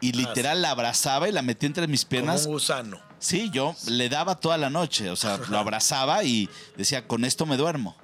y 0.00 0.12
literal 0.12 0.62
la 0.62 0.70
abrazaba 0.70 1.28
y 1.28 1.32
la 1.32 1.42
metí 1.42 1.66
entre 1.66 1.86
mis 1.86 2.02
Como 2.04 2.10
piernas. 2.10 2.46
un 2.46 2.52
gusano. 2.52 3.00
Sí, 3.18 3.50
yo 3.52 3.74
le 3.88 4.08
daba 4.08 4.34
toda 4.40 4.58
la 4.58 4.68
noche, 4.70 5.10
o 5.10 5.16
sea, 5.16 5.38
lo 5.48 5.58
abrazaba 5.58 6.22
y 6.24 6.48
decía, 6.76 7.06
con 7.06 7.24
esto 7.24 7.46
me 7.46 7.56
duermo. 7.56 7.96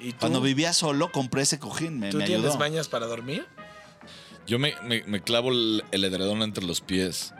¿Y 0.00 0.12
tú, 0.12 0.18
Cuando 0.20 0.40
vivía 0.40 0.72
solo, 0.72 1.10
compré 1.12 1.42
ese 1.42 1.58
cojín, 1.58 1.98
me, 1.98 2.10
¿tú 2.10 2.18
me 2.18 2.24
tienes 2.26 2.56
mañas 2.58 2.88
para 2.88 3.06
dormir? 3.06 3.46
Yo 4.46 4.58
me, 4.58 4.74
me- 4.82 5.02
me 5.04 5.22
clavo 5.22 5.50
el, 5.50 5.82
el 5.90 6.04
edredón 6.04 6.42
entre 6.42 6.64
los 6.64 6.80
pies. 6.80 7.32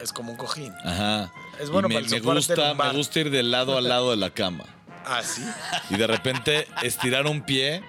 Es 0.00 0.12
como 0.12 0.32
un 0.32 0.36
cojín. 0.36 0.72
Ajá. 0.84 1.32
Es 1.60 1.70
bueno 1.70 1.88
Y 1.88 1.90
me, 1.90 1.94
para 1.94 2.06
el 2.06 2.10
me 2.12 2.18
soporte 2.18 2.54
gusta, 2.54 2.74
me 2.74 2.92
gusta 2.92 3.20
ir 3.20 3.30
de 3.30 3.42
lado 3.42 3.78
a 3.78 3.80
lado 3.80 4.10
de 4.10 4.16
la 4.16 4.30
cama. 4.30 4.64
Ah, 5.08 5.22
sí. 5.22 5.40
Y 5.88 5.94
de 5.98 6.06
repente 6.08 6.66
estirar 6.82 7.28
un 7.28 7.42
pie. 7.42 7.80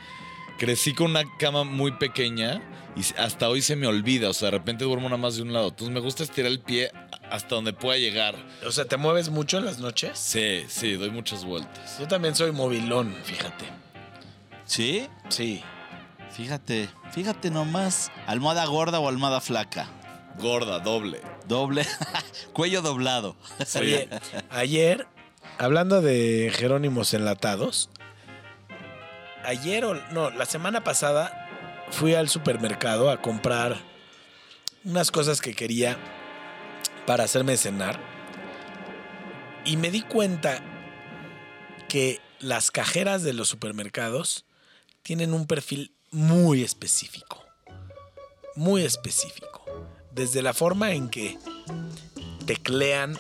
Crecí 0.59 0.93
con 0.93 1.09
una 1.09 1.23
cama 1.39 1.63
muy 1.63 1.91
pequeña 1.93 2.61
y 2.97 3.19
hasta 3.19 3.47
hoy 3.47 3.61
se 3.61 3.75
me 3.75 3.85
olvida. 3.85 4.29
O 4.29 4.33
sea, 4.33 4.47
de 4.47 4.57
repente 4.57 4.83
duermo 4.83 5.07
nada 5.07 5.21
más 5.21 5.35
de 5.35 5.43
un 5.43 5.53
lado. 5.53 5.67
Entonces 5.67 5.93
me 5.93 5.99
gusta 5.99 6.23
estirar 6.23 6.51
el 6.51 6.59
pie 6.59 6.91
hasta 7.29 7.55
donde 7.55 7.73
pueda 7.73 7.97
llegar. 7.97 8.35
O 8.65 8.71
sea, 8.71 8.85
¿te 8.85 8.97
mueves 8.97 9.29
mucho 9.29 9.59
en 9.59 9.65
las 9.65 9.77
noches? 9.77 10.17
Sí, 10.17 10.65
sí, 10.67 10.93
doy 10.93 11.11
muchas 11.11 11.45
vueltas. 11.45 11.99
Yo 11.99 12.07
también 12.07 12.35
soy 12.35 12.51
movilón, 12.51 13.15
fíjate. 13.23 13.65
¿Sí? 14.65 15.07
Sí. 15.29 15.63
Fíjate, 16.31 16.89
fíjate 17.11 17.51
nomás. 17.51 18.11
¿Almohada 18.25 18.65
gorda 18.65 18.99
o 18.99 19.07
almohada 19.07 19.41
flaca? 19.41 19.87
Gorda, 20.39 20.79
doble. 20.79 21.21
Doble. 21.47 21.85
Cuello 22.53 22.81
doblado. 22.81 23.35
Oye, 23.79 24.09
ayer, 24.49 25.07
hablando 25.59 26.01
de 26.01 26.51
Jerónimos 26.55 27.13
enlatados, 27.13 27.89
ayer 29.43 29.85
o 29.85 29.95
no, 30.11 30.29
la 30.31 30.45
semana 30.45 30.83
pasada 30.83 31.46
fui 31.91 32.15
al 32.15 32.29
supermercado 32.29 33.09
a 33.09 33.21
comprar 33.21 33.77
unas 34.83 35.11
cosas 35.11 35.41
que 35.41 35.53
quería 35.53 35.97
para 37.05 37.23
hacerme 37.23 37.57
cenar 37.57 37.99
y 39.65 39.77
me 39.77 39.91
di 39.91 40.01
cuenta 40.01 40.61
que 41.89 42.21
las 42.39 42.71
cajeras 42.71 43.23
de 43.23 43.33
los 43.33 43.47
supermercados 43.47 44.45
tienen 45.03 45.33
un 45.33 45.47
perfil 45.47 45.93
muy 46.11 46.63
específico. 46.63 47.43
Muy 48.55 48.83
específico. 48.83 49.65
Desde 50.11 50.41
la 50.41 50.53
forma 50.53 50.91
en 50.93 51.09
que 51.09 51.37
teclean. 52.45 53.17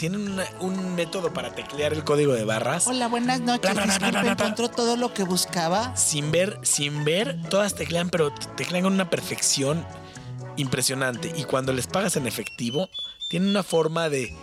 Tienen 0.00 0.32
una- 0.32 0.46
un 0.60 0.94
método 0.94 1.30
para 1.34 1.54
teclear 1.54 1.92
el 1.92 2.04
código 2.04 2.32
de 2.32 2.44
barras. 2.46 2.86
Hola, 2.86 3.06
buenas 3.08 3.40
noches. 3.40 3.70
Bla. 3.74 4.32
¿encontró 4.32 4.70
todo 4.70 4.96
lo 4.96 5.12
que 5.12 5.24
buscaba? 5.24 5.94
Sin 5.94 6.30
ver, 6.32 6.58
sin 6.62 7.04
ver, 7.04 7.36
todas 7.50 7.74
teclean, 7.74 8.08
pero 8.08 8.32
teclean 8.56 8.84
con 8.84 8.94
una 8.94 9.10
perfección 9.10 9.84
impresionante. 10.56 11.30
Y 11.36 11.44
cuando 11.44 11.74
les 11.74 11.86
pagas 11.86 12.16
en 12.16 12.26
efectivo, 12.26 12.88
tienen 13.28 13.50
una 13.50 13.62
forma 13.62 14.08
de, 14.08 14.34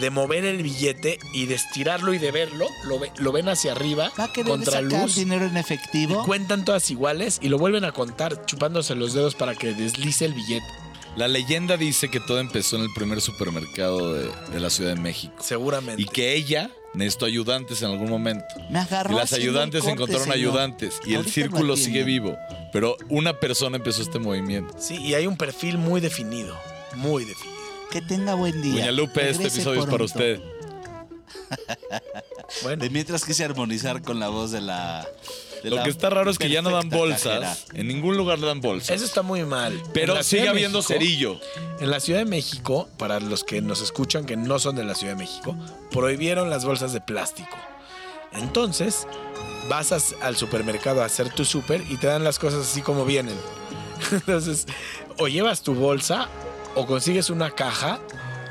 de 0.00 0.10
mover 0.10 0.44
el 0.44 0.64
billete 0.64 1.20
y 1.32 1.46
de 1.46 1.54
estirarlo 1.54 2.12
y 2.12 2.18
de 2.18 2.32
verlo. 2.32 2.66
Lo, 2.84 2.98
ve- 2.98 3.12
lo 3.18 3.30
ven 3.30 3.48
hacia 3.48 3.70
arriba, 3.72 4.10
¿Va 4.18 4.24
a 4.24 4.32
contra 4.44 4.80
luz. 4.80 5.14
dinero 5.14 5.44
en 5.46 5.56
Y 5.56 5.60
efectivo? 5.60 6.24
cuentan 6.24 6.64
todas 6.64 6.90
iguales 6.90 7.38
y 7.40 7.48
lo 7.50 7.58
vuelven 7.58 7.84
a 7.84 7.92
contar 7.92 8.44
chupándose 8.46 8.96
los 8.96 9.12
dedos 9.14 9.36
para 9.36 9.54
que 9.54 9.74
deslice 9.74 10.24
el 10.24 10.34
billete. 10.34 10.66
La 11.18 11.26
leyenda 11.26 11.76
dice 11.76 12.08
que 12.08 12.20
todo 12.20 12.38
empezó 12.38 12.76
en 12.76 12.82
el 12.82 12.92
primer 12.94 13.20
supermercado 13.20 14.14
de, 14.14 14.30
de 14.52 14.60
la 14.60 14.70
Ciudad 14.70 14.94
de 14.94 15.00
México. 15.00 15.34
Seguramente. 15.40 16.00
Y 16.00 16.04
que 16.04 16.34
ella 16.34 16.70
necesitó 16.94 17.26
ayudantes 17.26 17.82
en 17.82 17.90
algún 17.90 18.08
momento. 18.08 18.44
Me 18.70 18.78
agarró 18.78 19.14
Y 19.14 19.16
las 19.16 19.32
ayudantes 19.32 19.80
corte, 19.80 19.94
encontraron 19.94 20.24
señor. 20.24 20.38
ayudantes. 20.38 21.00
Y 21.04 21.14
el 21.14 21.26
círculo 21.26 21.64
lo 21.64 21.76
sigue 21.76 22.04
vivo. 22.04 22.36
Pero 22.72 22.96
una 23.08 23.40
persona 23.40 23.78
empezó 23.78 24.00
este 24.00 24.20
movimiento. 24.20 24.72
Sí, 24.78 24.94
y 24.96 25.14
hay 25.14 25.26
un 25.26 25.36
perfil 25.36 25.76
muy 25.76 26.00
definido. 26.00 26.56
Muy 26.94 27.24
definido. 27.24 27.58
Que 27.90 28.00
tenga 28.00 28.34
buen 28.34 28.62
día. 28.62 28.74
Doña 28.74 28.92
Lupe, 28.92 29.28
este 29.28 29.48
episodio 29.48 29.80
es 29.80 29.86
para 29.86 30.04
usted. 30.04 30.40
Bueno, 32.62 32.82
De 32.82 32.90
mientras 32.90 33.24
quise 33.24 33.44
armonizar 33.44 34.02
con 34.02 34.20
la 34.20 34.28
voz 34.28 34.52
de 34.52 34.60
la. 34.60 35.06
Lo 35.64 35.76
la 35.76 35.82
que 35.84 35.90
está 35.90 36.10
raro 36.10 36.30
es 36.30 36.38
que 36.38 36.48
ya 36.48 36.62
no 36.62 36.70
dan 36.70 36.88
bolsas. 36.90 37.22
cajera. 37.22 37.56
En 37.74 37.88
ningún 37.88 38.16
lugar 38.16 38.38
le 38.38 38.46
dan 38.46 38.60
bolsas. 38.60 38.90
eso 38.96 39.04
está 39.04 39.22
muy 39.22 39.44
mal. 39.44 39.80
Pero 39.92 40.22
sigue 40.22 40.48
habiendo 40.48 40.78
México- 40.78 40.92
cerillo. 40.94 41.40
En 41.80 41.90
la 41.90 42.00
Ciudad 42.00 42.20
de 42.20 42.24
México, 42.26 42.88
para 42.98 43.20
los 43.20 43.44
que 43.44 43.60
nos 43.62 43.80
escuchan 43.82 44.24
que 44.26 44.36
no 44.36 44.58
son 44.58 44.76
de 44.76 44.84
la 44.84 44.94
Ciudad 44.94 45.14
de 45.14 45.18
México, 45.18 45.56
prohibieron 45.90 46.50
las 46.50 46.64
bolsas 46.64 46.92
de 46.92 47.00
plástico. 47.00 47.56
Entonces, 48.32 49.06
vas 49.68 49.92
as- 49.92 50.14
al 50.20 50.36
supermercado 50.36 51.02
a 51.02 51.06
hacer 51.06 51.30
tu 51.32 51.44
súper 51.44 51.82
y 51.88 51.96
te 51.96 52.06
dan 52.06 52.24
las 52.24 52.38
cosas 52.38 52.66
así 52.66 52.82
como 52.82 53.04
vienen. 53.04 53.36
Entonces, 54.12 54.66
o 55.18 55.28
llevas 55.28 55.62
tu 55.62 55.74
bolsa, 55.74 56.28
o 56.74 56.86
consigues 56.86 57.30
una 57.30 57.50
caja, 57.54 57.98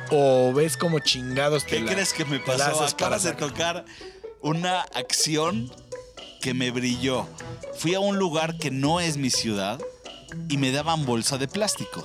o 0.10 0.52
ves 0.54 0.78
como 0.78 1.00
chingados 1.00 1.63
te 1.65 1.78
¿Qué 1.78 1.82
la- 1.82 1.91
crees 1.93 2.13
que 2.13 2.26
me 2.26 2.39
pasó? 2.39 2.86
para 2.98 3.20
de 3.20 3.34
tocar 3.34 3.86
una 4.41 4.82
acción 4.82 5.72
que 6.41 6.54
me 6.54 6.71
brilló. 6.71 7.28
Fui 7.78 7.93
a 7.93 8.00
un 8.00 8.17
lugar 8.17 8.58
que 8.58 8.71
no 8.71 9.00
es 9.00 9.17
mi 9.17 9.30
ciudad 9.30 9.80
y 10.50 10.58
me 10.58 10.71
daban 10.71 11.06
bolsa 11.06 11.38
de 11.38 11.47
plástico. 11.47 12.04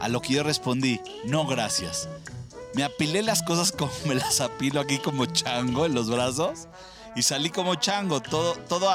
A 0.00 0.08
lo 0.08 0.20
que 0.20 0.34
yo 0.34 0.42
respondí, 0.42 1.00
no 1.24 1.46
gracias. 1.46 2.08
Me 2.74 2.84
apilé 2.84 3.22
las 3.22 3.42
cosas 3.42 3.72
como 3.78 3.92
me 4.06 4.14
las 4.14 4.40
apilo 4.40 4.80
aquí 4.80 4.98
como 4.98 5.26
chango 5.26 5.86
en 5.86 5.94
los 5.94 6.10
brazos 6.10 6.68
y 7.16 7.22
salí 7.22 7.50
como 7.50 7.74
chango, 7.74 8.20
todo, 8.20 8.54
todo 8.68 8.88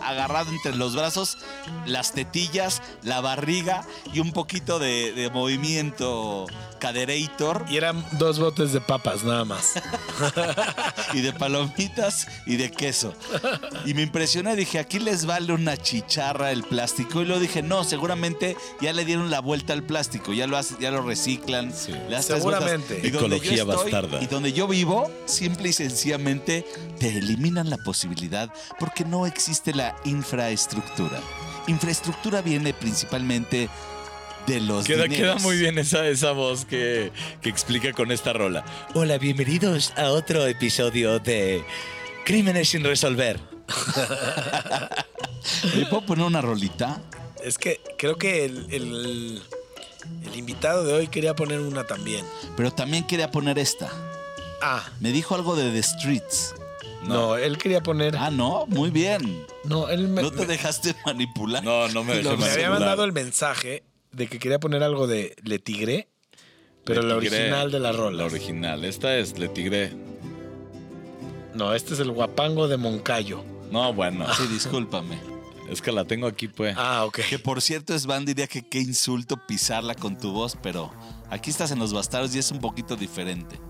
agarrado 0.00 0.50
entre 0.50 0.76
los 0.76 0.94
brazos, 0.94 1.38
las 1.86 2.12
tetillas, 2.12 2.82
la 3.02 3.20
barriga 3.20 3.84
y 4.12 4.20
un 4.20 4.32
poquito 4.32 4.78
de 4.78 5.28
movimiento 5.34 6.46
caderator 6.78 7.64
Y 7.68 7.76
eran 7.76 8.04
dos 8.12 8.38
botes 8.38 8.72
de 8.72 8.80
papas 8.80 9.24
nada 9.24 9.44
más. 9.44 9.74
y 11.14 11.20
de 11.20 11.32
palomitas 11.32 12.26
y 12.46 12.56
de 12.56 12.70
queso. 12.70 13.14
Y 13.84 13.94
me 13.94 14.02
impresioné, 14.02 14.56
dije, 14.56 14.78
aquí 14.78 14.98
les 14.98 15.26
vale 15.26 15.52
una 15.52 15.76
chicharra 15.76 16.50
el 16.52 16.62
plástico. 16.64 17.22
Y 17.22 17.24
luego 17.26 17.40
dije, 17.40 17.62
no, 17.62 17.84
seguramente 17.84 18.56
ya 18.80 18.92
le 18.92 19.04
dieron 19.04 19.30
la 19.30 19.40
vuelta 19.40 19.72
al 19.72 19.82
plástico, 19.82 20.32
ya 20.32 20.46
lo, 20.46 20.56
hace- 20.56 20.76
ya 20.80 20.90
lo 20.90 21.02
reciclan. 21.02 21.72
Sí. 21.74 21.92
le. 22.08 22.22
Seguramente. 22.22 23.00
Y 23.02 23.08
Ecología 23.08 23.62
estoy, 23.62 23.64
bastarda. 23.92 24.22
Y 24.22 24.26
donde 24.26 24.52
yo 24.52 24.66
vivo, 24.68 25.10
simple 25.26 25.68
y 25.70 25.72
sencillamente 25.72 26.66
te 26.98 27.18
eliminan 27.18 27.70
la 27.70 27.76
posibilidad 27.78 28.52
porque 28.78 29.04
no 29.04 29.26
existe 29.26 29.74
la 29.74 29.96
infraestructura. 30.04 31.20
Infraestructura 31.66 32.40
viene 32.42 32.72
principalmente 32.72 33.68
de 34.48 34.60
los 34.60 34.86
Queda, 34.86 35.08
queda 35.08 35.34
muy 35.36 35.58
bien 35.58 35.78
esa, 35.78 36.08
esa 36.08 36.32
voz 36.32 36.64
que, 36.64 37.12
que 37.42 37.50
explica 37.50 37.92
con 37.92 38.10
esta 38.10 38.32
rola. 38.32 38.64
Hola, 38.94 39.18
bienvenidos 39.18 39.92
a 39.96 40.10
otro 40.10 40.46
episodio 40.46 41.18
de 41.18 41.62
Crímenes 42.24 42.70
sin 42.70 42.82
resolver. 42.82 43.38
¿Me 45.76 45.84
puedo 45.86 46.06
poner 46.06 46.24
una 46.24 46.40
rolita? 46.40 47.02
Es 47.44 47.58
que 47.58 47.80
creo 47.98 48.16
que 48.16 48.46
el, 48.46 48.66
el- 48.72 49.42
el 50.24 50.36
invitado 50.38 50.84
de 50.84 50.94
hoy 50.94 51.08
quería 51.08 51.34
poner 51.34 51.60
una 51.60 51.86
también. 51.86 52.24
Pero 52.56 52.70
también 52.70 53.06
quería 53.06 53.30
poner 53.30 53.58
esta. 53.58 53.90
Ah, 54.62 54.88
Me 55.00 55.12
dijo 55.12 55.34
algo 55.34 55.54
de 55.56 55.70
The 55.70 55.82
Streets. 55.82 56.54
no, 57.04 57.36
él 57.36 57.58
quería 57.58 57.82
poner. 57.82 58.16
Ah, 58.16 58.30
no, 58.30 58.64
muy 58.66 58.90
bien. 58.90 59.44
no, 59.64 59.88
él 59.90 60.08
me, 60.08 60.22
No 60.22 60.30
te 60.30 60.40
me- 60.40 60.46
dejaste 60.46 60.94
manipular. 61.04 61.62
No, 61.62 61.86
no 61.88 62.02
me 62.02 62.12
dejé 62.16 62.22
Lo- 62.24 62.30
me 62.38 62.44
había 62.46 62.70
manipular. 62.70 62.78
mandado 62.80 63.04
el 63.04 63.12
mensaje 63.12 63.82
de 64.12 64.26
que 64.26 64.38
quería 64.38 64.58
poner 64.58 64.82
algo 64.82 65.06
de 65.06 65.34
Le 65.42 65.58
Tigré, 65.58 66.08
pero 66.84 67.02
la 67.02 67.16
original 67.16 67.70
de 67.70 67.80
la 67.80 67.92
rola. 67.92 68.18
La 68.18 68.24
original. 68.24 68.84
Esta 68.84 69.16
es 69.16 69.38
Le 69.38 69.48
Tigré. 69.48 69.92
No, 71.54 71.74
este 71.74 71.94
es 71.94 72.00
el 72.00 72.10
guapango 72.12 72.68
de 72.68 72.76
Moncayo. 72.76 73.44
No, 73.70 73.92
bueno. 73.92 74.26
Sí, 74.34 74.46
discúlpame. 74.46 75.18
Es 75.68 75.82
que 75.82 75.92
la 75.92 76.06
tengo 76.06 76.26
aquí, 76.26 76.48
pues. 76.48 76.74
Ah, 76.78 77.04
ok. 77.04 77.20
Que 77.28 77.38
por 77.38 77.60
cierto, 77.60 77.98
Svan 77.98 78.24
diría 78.24 78.46
que 78.46 78.66
qué 78.66 78.78
insulto 78.78 79.36
pisarla 79.46 79.94
con 79.94 80.18
tu 80.18 80.32
voz, 80.32 80.56
pero 80.62 80.90
aquí 81.28 81.50
estás 81.50 81.70
en 81.72 81.78
Los 81.78 81.92
Bastardos 81.92 82.34
y 82.34 82.38
es 82.38 82.50
un 82.50 82.58
poquito 82.58 82.96
diferente. 82.96 83.60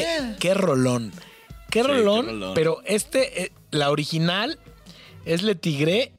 ¿Qué, 0.00 0.34
qué 0.40 0.54
rolón. 0.54 1.12
Qué 1.70 1.80
Sí, 1.82 1.86
qué 1.86 2.02
rolón. 2.02 2.52
Pero 2.54 2.80
este, 2.84 3.44
eh, 3.44 3.52
la 3.70 3.90
original 3.90 4.58
es 5.24 5.42
Le 5.42 5.54
Tigre 5.54 6.12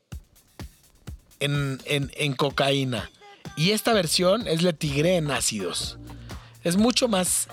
en, 1.39 1.79
en- 1.86 2.12
en 2.15 2.33
cocaína. 2.33 3.09
Y 3.55 3.71
esta 3.71 3.93
versión 3.93 4.47
es 4.47 4.62
Le 4.63 4.73
Tigre 4.73 5.17
en 5.17 5.29
ácidos. 5.31 5.97
Es 6.63 6.75
mucho 6.77 7.07
más 7.07 7.47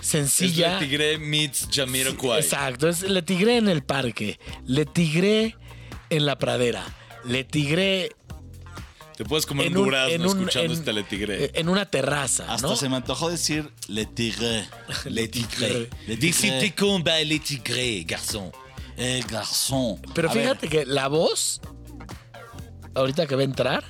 Es 0.00 0.06
sencilla. 0.06 0.78
Le 0.78 0.86
Tigre 0.86 1.18
meets 1.18 1.68
Jamiroquai. 1.70 2.40
Exacto, 2.40 2.88
es 2.88 3.02
Le 3.02 3.22
Tigre 3.22 3.56
en 3.58 3.68
el 3.68 3.82
parque, 3.82 4.38
Le 4.66 4.86
Tigre 4.86 5.56
en 6.10 6.26
la 6.26 6.38
pradera, 6.38 6.84
Le 7.24 7.44
Tigre 7.44 8.10
Te 9.16 9.24
puedes 9.24 9.44
comer 9.46 9.66
en 9.66 9.76
un 9.76 9.84
durazno 9.84 10.14
en 10.14 10.20
un- 10.22 10.38
escuchando 10.38 10.72
en- 10.72 10.78
este 10.78 10.92
Le 10.92 11.02
Tigre. 11.02 11.44
eh, 11.44 11.50
en 11.54 11.68
una 11.68 11.84
terraza, 11.86 12.46
Hasta 12.52 12.66
¿no? 12.68 12.76
se 12.76 12.88
me 12.88 12.96
antojó 12.96 13.28
decir 13.30 13.70
Le 13.88 14.06
Tigre. 14.06 14.66
Le 15.04 15.28
Tigre. 15.28 15.90
Le 16.06 16.16
D'ici 16.16 16.42
Tigre. 16.42 16.60
tes 16.60 16.72
combats, 16.74 17.26
les 17.26 17.40
tigres, 17.42 18.06
garçon. 18.06 18.50
Eh, 18.96 19.22
garzón. 19.28 20.00
Pero 20.14 20.30
A 20.30 20.34
ver, 20.34 20.42
fíjate 20.44 20.68
que 20.68 20.86
la 20.86 21.08
voz, 21.08 21.60
ahorita 22.94 23.26
que 23.26 23.34
va 23.36 23.42
a 23.42 23.44
entrar, 23.44 23.84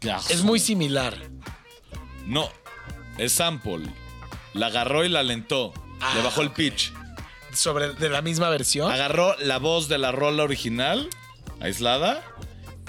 garzón. 0.00 0.32
es 0.32 0.42
muy 0.42 0.58
similar. 0.58 1.16
No, 2.26 2.48
es 3.18 3.32
sample. 3.32 3.86
La 4.54 4.66
agarró 4.66 5.04
y 5.04 5.08
la 5.08 5.20
alentó. 5.20 5.72
Ah, 6.00 6.12
Le 6.16 6.22
bajó 6.22 6.42
el 6.42 6.50
pitch. 6.52 6.92
Sobre 7.52 7.92
de 7.94 8.08
la 8.08 8.22
misma 8.22 8.48
versión. 8.48 8.90
Agarró 8.90 9.36
la 9.38 9.58
voz 9.58 9.88
de 9.88 9.98
la 9.98 10.12
rola 10.12 10.42
original, 10.42 11.08
aislada, 11.60 12.22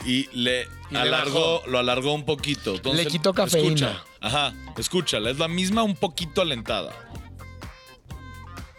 y 0.05 0.29
le 0.33 0.67
Y 0.91 0.95
alargó, 0.95 1.61
lo 1.67 1.79
alargó 1.79 2.13
un 2.13 2.25
poquito. 2.25 2.75
Entonces, 2.75 3.05
Le 3.05 3.11
quitó 3.11 3.33
cafeína. 3.33 3.69
Escucha, 3.73 4.03
ajá, 4.21 4.53
escúchala. 4.77 5.29
Es 5.29 5.39
la 5.39 5.47
misma, 5.47 5.83
un 5.83 5.95
poquito 5.95 6.41
alentada. 6.41 6.91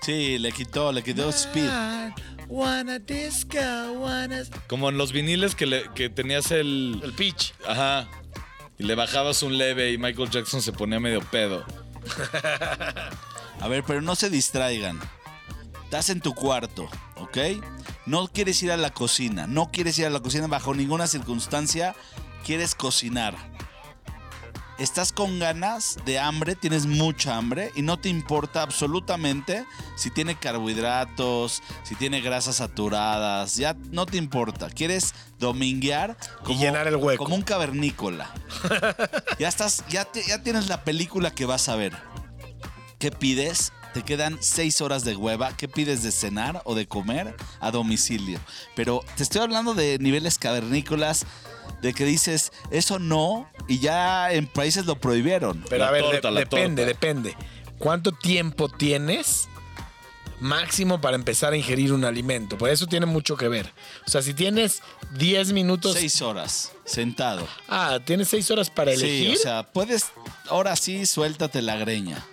Sí, 0.02 0.38
le 0.38 0.52
quitó, 0.52 0.92
le 0.92 1.02
quitó 1.02 1.30
speed. 1.30 1.68
Wanna 2.48 2.98
disco, 2.98 3.58
wanna... 3.96 4.42
Como 4.66 4.90
en 4.90 4.98
los 4.98 5.12
viniles 5.12 5.54
que, 5.54 5.64
le- 5.66 5.90
que 5.94 6.10
tenías 6.10 6.50
el. 6.50 7.00
El 7.02 7.12
pitch. 7.14 7.54
Ajá. 7.66 8.06
Y 8.78 8.84
le 8.84 8.94
bajabas 8.94 9.42
un 9.42 9.56
leve 9.56 9.92
y 9.92 9.98
Michael 9.98 10.28
Jackson 10.30 10.60
se 10.60 10.72
ponía 10.72 11.00
medio 11.00 11.20
pedo. 11.20 11.64
A 13.60 13.68
ver, 13.68 13.82
pero 13.86 14.02
no 14.02 14.14
se 14.14 14.28
distraigan. 14.28 15.00
Estás 15.94 16.10
en 16.10 16.20
tu 16.20 16.34
cuarto, 16.34 16.88
¿ok? 17.18 17.38
No 18.04 18.26
quieres 18.26 18.60
ir 18.64 18.72
a 18.72 18.76
la 18.76 18.90
cocina. 18.92 19.46
No 19.46 19.70
quieres 19.70 19.96
ir 19.96 20.06
a 20.06 20.10
la 20.10 20.18
cocina 20.18 20.48
bajo 20.48 20.74
ninguna 20.74 21.06
circunstancia. 21.06 21.94
Quieres 22.44 22.74
cocinar. 22.74 23.36
Estás 24.76 25.12
con 25.12 25.38
ganas 25.38 25.98
de 26.04 26.18
hambre, 26.18 26.56
tienes 26.56 26.86
mucha 26.86 27.36
hambre 27.36 27.70
y 27.76 27.82
no 27.82 27.96
te 28.00 28.08
importa 28.08 28.62
absolutamente 28.62 29.64
si 29.94 30.10
tiene 30.10 30.34
carbohidratos, 30.34 31.62
si 31.84 31.94
tiene 31.94 32.20
grasas 32.20 32.56
saturadas, 32.56 33.54
ya 33.54 33.76
no 33.92 34.04
te 34.04 34.16
importa. 34.16 34.70
Quieres 34.70 35.14
dominguear 35.38 36.16
Y 36.48 36.56
llenar 36.56 36.88
el 36.88 36.96
hueco. 36.96 37.22
como 37.22 37.36
un 37.36 37.42
cavernícola. 37.42 38.32
ya 39.38 39.46
estás, 39.46 39.84
ya, 39.88 40.04
te- 40.06 40.24
ya 40.26 40.42
tienes 40.42 40.66
la 40.66 40.82
película 40.82 41.30
que 41.30 41.46
vas 41.46 41.68
a 41.68 41.76
ver. 41.76 41.96
¿Qué 42.98 43.12
pides? 43.12 43.72
Te 43.94 44.02
quedan 44.02 44.38
seis 44.40 44.80
horas 44.80 45.04
de 45.04 45.14
hueva. 45.16 45.56
¿Qué 45.56 45.68
pides 45.68 46.02
de 46.02 46.10
cenar 46.10 46.60
o 46.64 46.74
de 46.74 46.86
comer 46.86 47.36
a 47.60 47.70
domicilio? 47.70 48.40
Pero 48.74 49.04
te 49.16 49.22
estoy 49.22 49.40
hablando 49.40 49.72
de 49.74 49.98
niveles 50.00 50.36
cavernícolas, 50.36 51.24
de 51.80 51.94
que 51.94 52.04
dices, 52.04 52.50
eso 52.72 52.98
no, 52.98 53.48
y 53.68 53.78
ya 53.78 54.32
en 54.32 54.46
países 54.48 54.86
lo 54.86 54.96
prohibieron. 55.00 55.64
Pero 55.68 55.84
La 55.84 55.88
a 55.88 55.92
ver, 55.92 56.02
torta, 56.02 56.32
depende, 56.32 56.82
torta. 56.82 56.98
depende. 57.06 57.36
cuánto 57.78 58.10
tiempo 58.12 58.68
tienes 58.68 59.48
máximo 60.40 61.00
para 61.00 61.16
empezar 61.16 61.52
a 61.52 61.56
ingerir 61.56 61.92
un 61.92 62.04
alimento. 62.04 62.58
Por 62.58 62.70
eso 62.70 62.86
tiene 62.86 63.06
mucho 63.06 63.36
que 63.36 63.48
ver. 63.48 63.72
O 64.06 64.10
sea, 64.10 64.22
si 64.22 64.34
tienes 64.34 64.82
10 65.16 65.52
minutos... 65.52 65.94
Seis 65.94 66.20
horas, 66.20 66.72
sentado. 66.84 67.46
Ah, 67.68 67.98
tienes 68.04 68.28
6 68.28 68.50
horas 68.50 68.70
para 68.70 68.92
elegir. 68.92 69.30
Sí, 69.30 69.36
o 69.36 69.40
sea, 69.40 69.62
puedes. 69.72 70.06
Ahora 70.48 70.76
sí, 70.76 71.06
suéltate 71.06 71.62
la 71.62 71.76
greña. 71.76 72.24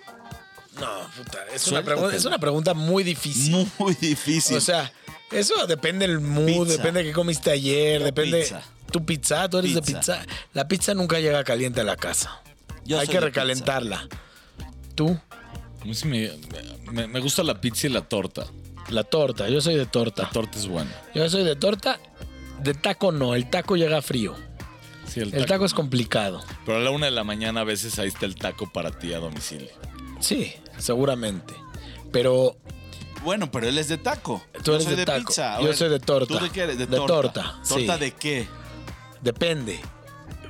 No, 0.80 1.08
puta, 1.18 1.40
es 1.54 1.68
una, 1.68 1.84
pregunta, 1.84 2.16
es 2.16 2.26
una 2.26 2.40
pregunta 2.40 2.74
muy 2.74 3.04
difícil. 3.04 3.68
Muy 3.80 3.94
difícil. 3.96 4.58
O 4.58 4.62
sea, 4.62 4.92
eso 5.32 5.66
depende 5.68 6.08
del 6.08 6.20
mood, 6.20 6.46
Pizza. 6.68 6.78
depende 6.78 7.00
de 7.04 7.10
qué 7.10 7.14
comiste 7.14 7.52
ayer, 7.52 8.00
La 8.00 8.06
depende... 8.06 8.40
pizza. 8.42 8.62
Tu 8.92 9.06
pizza, 9.06 9.48
tú 9.50 9.60
eres 9.60 9.74
de 9.74 9.82
Pizza. 9.82 10.26
La 10.54 10.68
pizza 10.68 10.94
nunca 10.94 11.18
llega 11.20 11.44
caliente 11.46 11.80
a 11.80 11.86
la 11.86 11.96
casa. 11.96 12.42
Yo 12.84 13.00
Hay 13.00 13.08
que 13.08 13.22
recalentarla. 13.22 14.08
Tú, 14.96 15.18
A 15.82 15.86
mí 15.86 15.96
sí 15.96 16.08
me, 16.08 16.30
me- 16.92 17.08
me 17.08 17.20
gusta 17.22 17.42
la 17.44 17.62
pizza 17.62 17.88
y 17.88 17.90
la 17.90 18.02
torta. 18.02 18.48
la 18.90 19.06
torta. 19.06 19.48
Yo 19.48 19.62
soy 19.62 19.76
de 19.76 19.86
torta. 19.86 20.24
La 20.24 20.30
torta 20.32 20.58
es 20.60 20.68
buena. 20.68 20.92
Yo 21.16 21.30
soy 21.30 21.46
de 21.46 21.56
torta. 21.56 22.00
De 22.62 22.74
taco 22.74 23.14
no, 23.14 23.34
el 23.34 23.50
taco 23.50 23.78
llega 23.78 24.02
frío. 24.02 24.36
Sí, 25.08 25.22
el 25.22 25.28
El 25.28 25.32
taco. 25.32 25.46
taco 25.46 25.66
es 25.66 25.74
complicado. 25.74 26.44
Pero 26.66 26.78
a 26.78 26.82
la 26.82 26.90
una 26.92 27.06
de 27.06 27.12
la 27.14 27.24
mañana 27.24 27.62
a 27.62 27.64
veces 27.64 27.98
ahí 27.98 28.10
está 28.10 28.26
el 28.26 28.36
taco 28.36 28.70
para 28.74 28.92
ti 28.92 29.14
a 29.14 29.20
domicilio. 29.20 29.70
Sí, 30.22 30.54
seguramente. 30.78 31.54
Pero 32.12 32.56
Bueno, 33.24 33.52
pero 33.52 33.68
él 33.68 33.78
es 33.78 33.88
de 33.88 33.98
taco. 33.98 34.42
Tú 34.64 34.72
Yo 34.72 34.74
eres 34.76 34.86
soy 34.86 34.96
de 34.96 35.06
taco. 35.06 35.28
pizza. 35.28 35.62
Yo 35.62 35.74
soy 35.74 35.90
de 35.90 36.00
torta. 36.00 36.38
¿Tú 36.38 36.44
de 36.44 36.50
qué 36.50 36.62
eres? 36.62 36.78
De, 36.78 36.88
De 36.88 36.98
torta. 36.98 37.14
torta, 37.14 37.44
¿Torta 37.68 37.94
sí. 37.96 38.00
de 38.00 38.12
qué? 38.14 38.48
depende. 39.22 39.80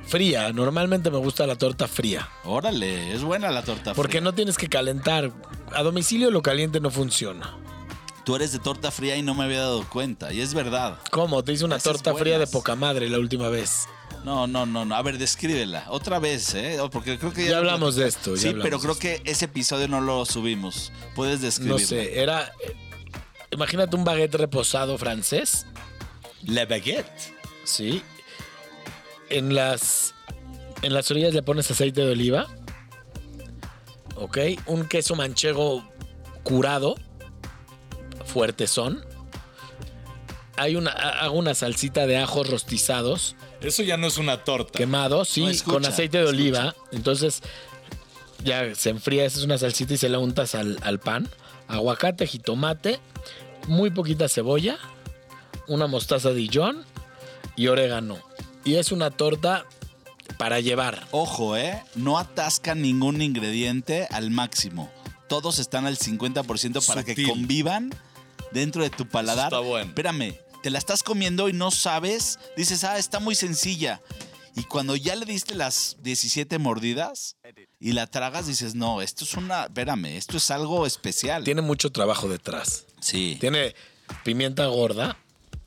Fría, 0.06 0.52
normalmente 0.52 1.10
me 1.10 1.18
gusta 1.18 1.46
la 1.46 1.56
torta 1.56 1.86
fría. 1.88 2.28
Órale, 2.44 3.14
es 3.14 3.22
buena 3.22 3.50
la 3.50 3.62
torta 3.62 3.94
Porque 3.94 4.12
fría. 4.18 4.20
no 4.22 4.34
tienes 4.34 4.56
que 4.58 4.68
calentar. 4.68 5.30
A 5.74 5.82
domicilio 5.82 6.30
lo 6.30 6.42
caliente 6.42 6.80
no 6.80 6.90
funciona. 6.90 7.56
Tú 8.24 8.36
eres 8.36 8.52
de 8.52 8.58
torta 8.60 8.90
fría 8.92 9.16
y 9.16 9.22
no 9.22 9.34
me 9.34 9.44
había 9.44 9.60
dado 9.60 9.88
cuenta. 9.88 10.32
Y 10.32 10.40
es 10.40 10.54
verdad. 10.54 10.98
¿Cómo? 11.10 11.42
Te 11.42 11.52
hice 11.52 11.64
una 11.64 11.76
Esas 11.76 11.94
torta 12.02 12.14
fría 12.14 12.38
de 12.38 12.46
poca 12.46 12.76
madre 12.76 13.08
la 13.08 13.18
última 13.18 13.48
vez. 13.48 13.88
No, 14.24 14.46
no, 14.46 14.64
no, 14.66 14.84
no. 14.84 14.94
A 14.94 15.02
ver, 15.02 15.18
descríbela. 15.18 15.84
Otra 15.88 16.20
vez, 16.20 16.54
¿eh? 16.54 16.78
Porque 16.92 17.18
creo 17.18 17.32
que 17.32 17.44
ya, 17.44 17.50
Ya 17.52 17.58
hablamos 17.58 17.96
de 17.96 18.06
esto, 18.06 18.36
ya 18.36 18.50
Sí, 18.52 18.56
pero 18.62 18.78
creo 18.78 18.96
que 18.96 19.20
ese 19.24 19.46
episodio 19.46 19.88
no 19.88 20.00
lo 20.00 20.24
subimos. 20.24 20.92
Puedes 21.16 21.40
describirlo. 21.40 21.78
No 21.80 21.84
sé, 21.86 22.20
era. 22.20 22.52
eh, 22.64 22.76
Imagínate 23.50 23.96
un 23.96 24.04
baguette 24.04 24.36
reposado 24.36 24.96
francés. 24.98 25.66
La 26.44 26.64
baguette. 26.64 27.34
Sí. 27.64 28.02
En 29.30 29.54
las. 29.54 30.14
En 30.82 30.94
las 30.94 31.10
orillas 31.10 31.34
le 31.34 31.42
pones 31.42 31.68
aceite 31.72 32.02
de 32.02 32.12
oliva. 32.12 32.46
Ok. 34.14 34.38
Un 34.66 34.86
queso 34.86 35.16
manchego 35.16 35.84
curado. 36.44 36.94
Fuertezón. 38.32 39.04
Hay 40.56 40.76
una. 40.76 40.90
Hago 40.90 41.38
una 41.38 41.54
salsita 41.54 42.06
de 42.06 42.18
ajos 42.18 42.48
rostizados. 42.48 43.36
Eso 43.60 43.82
ya 43.82 43.96
no 43.96 44.06
es 44.06 44.18
una 44.18 44.44
torta. 44.44 44.78
Quemados, 44.78 45.28
sí, 45.28 45.42
No, 45.42 45.48
escucha, 45.48 45.72
con 45.74 45.86
aceite 45.86 46.18
de 46.18 46.24
escucha. 46.24 46.38
oliva. 46.42 46.74
Entonces. 46.92 47.42
Ya 48.44 48.74
se 48.74 48.90
enfría, 48.90 49.24
esa 49.24 49.38
es 49.38 49.44
una 49.44 49.56
salsita 49.56 49.94
y 49.94 49.98
se 49.98 50.08
la 50.08 50.18
untas 50.18 50.56
al, 50.56 50.76
al 50.82 50.98
pan. 50.98 51.28
Aguacate, 51.68 52.26
jitomate, 52.26 52.98
muy 53.68 53.90
poquita 53.90 54.28
cebolla, 54.28 54.78
una 55.68 55.86
mostaza 55.86 56.30
Dijon 56.32 56.84
y 57.54 57.68
orégano. 57.68 58.18
Y 58.64 58.74
es 58.74 58.90
una 58.90 59.12
torta 59.12 59.64
para 60.38 60.58
llevar. 60.58 61.06
Ojo, 61.12 61.56
¿eh? 61.56 61.84
No 61.94 62.18
atascan 62.18 62.82
ningún 62.82 63.22
ingrediente 63.22 64.08
al 64.10 64.32
máximo. 64.32 64.90
Todos 65.28 65.60
están 65.60 65.86
al 65.86 65.96
50% 65.96 66.84
para 66.84 67.04
que 67.04 67.24
convivan 67.24 67.94
dentro 68.52 68.82
de 68.82 68.90
tu 68.90 69.06
paladar. 69.06 69.46
está 69.46 69.60
bueno. 69.60 69.88
Espérame, 69.88 70.36
te 70.62 70.70
la 70.70 70.78
estás 70.78 71.02
comiendo 71.02 71.48
y 71.48 71.52
no 71.52 71.70
sabes. 71.70 72.38
Dices, 72.56 72.84
ah, 72.84 72.98
está 72.98 73.20
muy 73.20 73.34
sencilla. 73.34 74.00
Y 74.54 74.64
cuando 74.64 74.96
ya 74.96 75.16
le 75.16 75.24
diste 75.24 75.54
las 75.54 75.96
17 76.02 76.58
mordidas 76.58 77.36
y 77.80 77.92
la 77.92 78.06
tragas, 78.06 78.46
dices, 78.46 78.74
no, 78.74 79.00
esto 79.00 79.24
es 79.24 79.34
una. 79.34 79.64
Espérame, 79.64 80.16
esto 80.16 80.36
es 80.36 80.50
algo 80.50 80.86
especial. 80.86 81.44
Tiene 81.44 81.62
mucho 81.62 81.90
trabajo 81.90 82.28
detrás. 82.28 82.84
Sí. 83.00 83.36
Tiene 83.40 83.74
pimienta 84.24 84.66
gorda, 84.66 85.16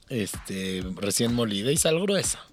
este, 0.10 0.84
recién 0.96 1.34
molida 1.34 1.72
y 1.72 1.78
sal 1.78 2.00
gruesa. 2.00 2.46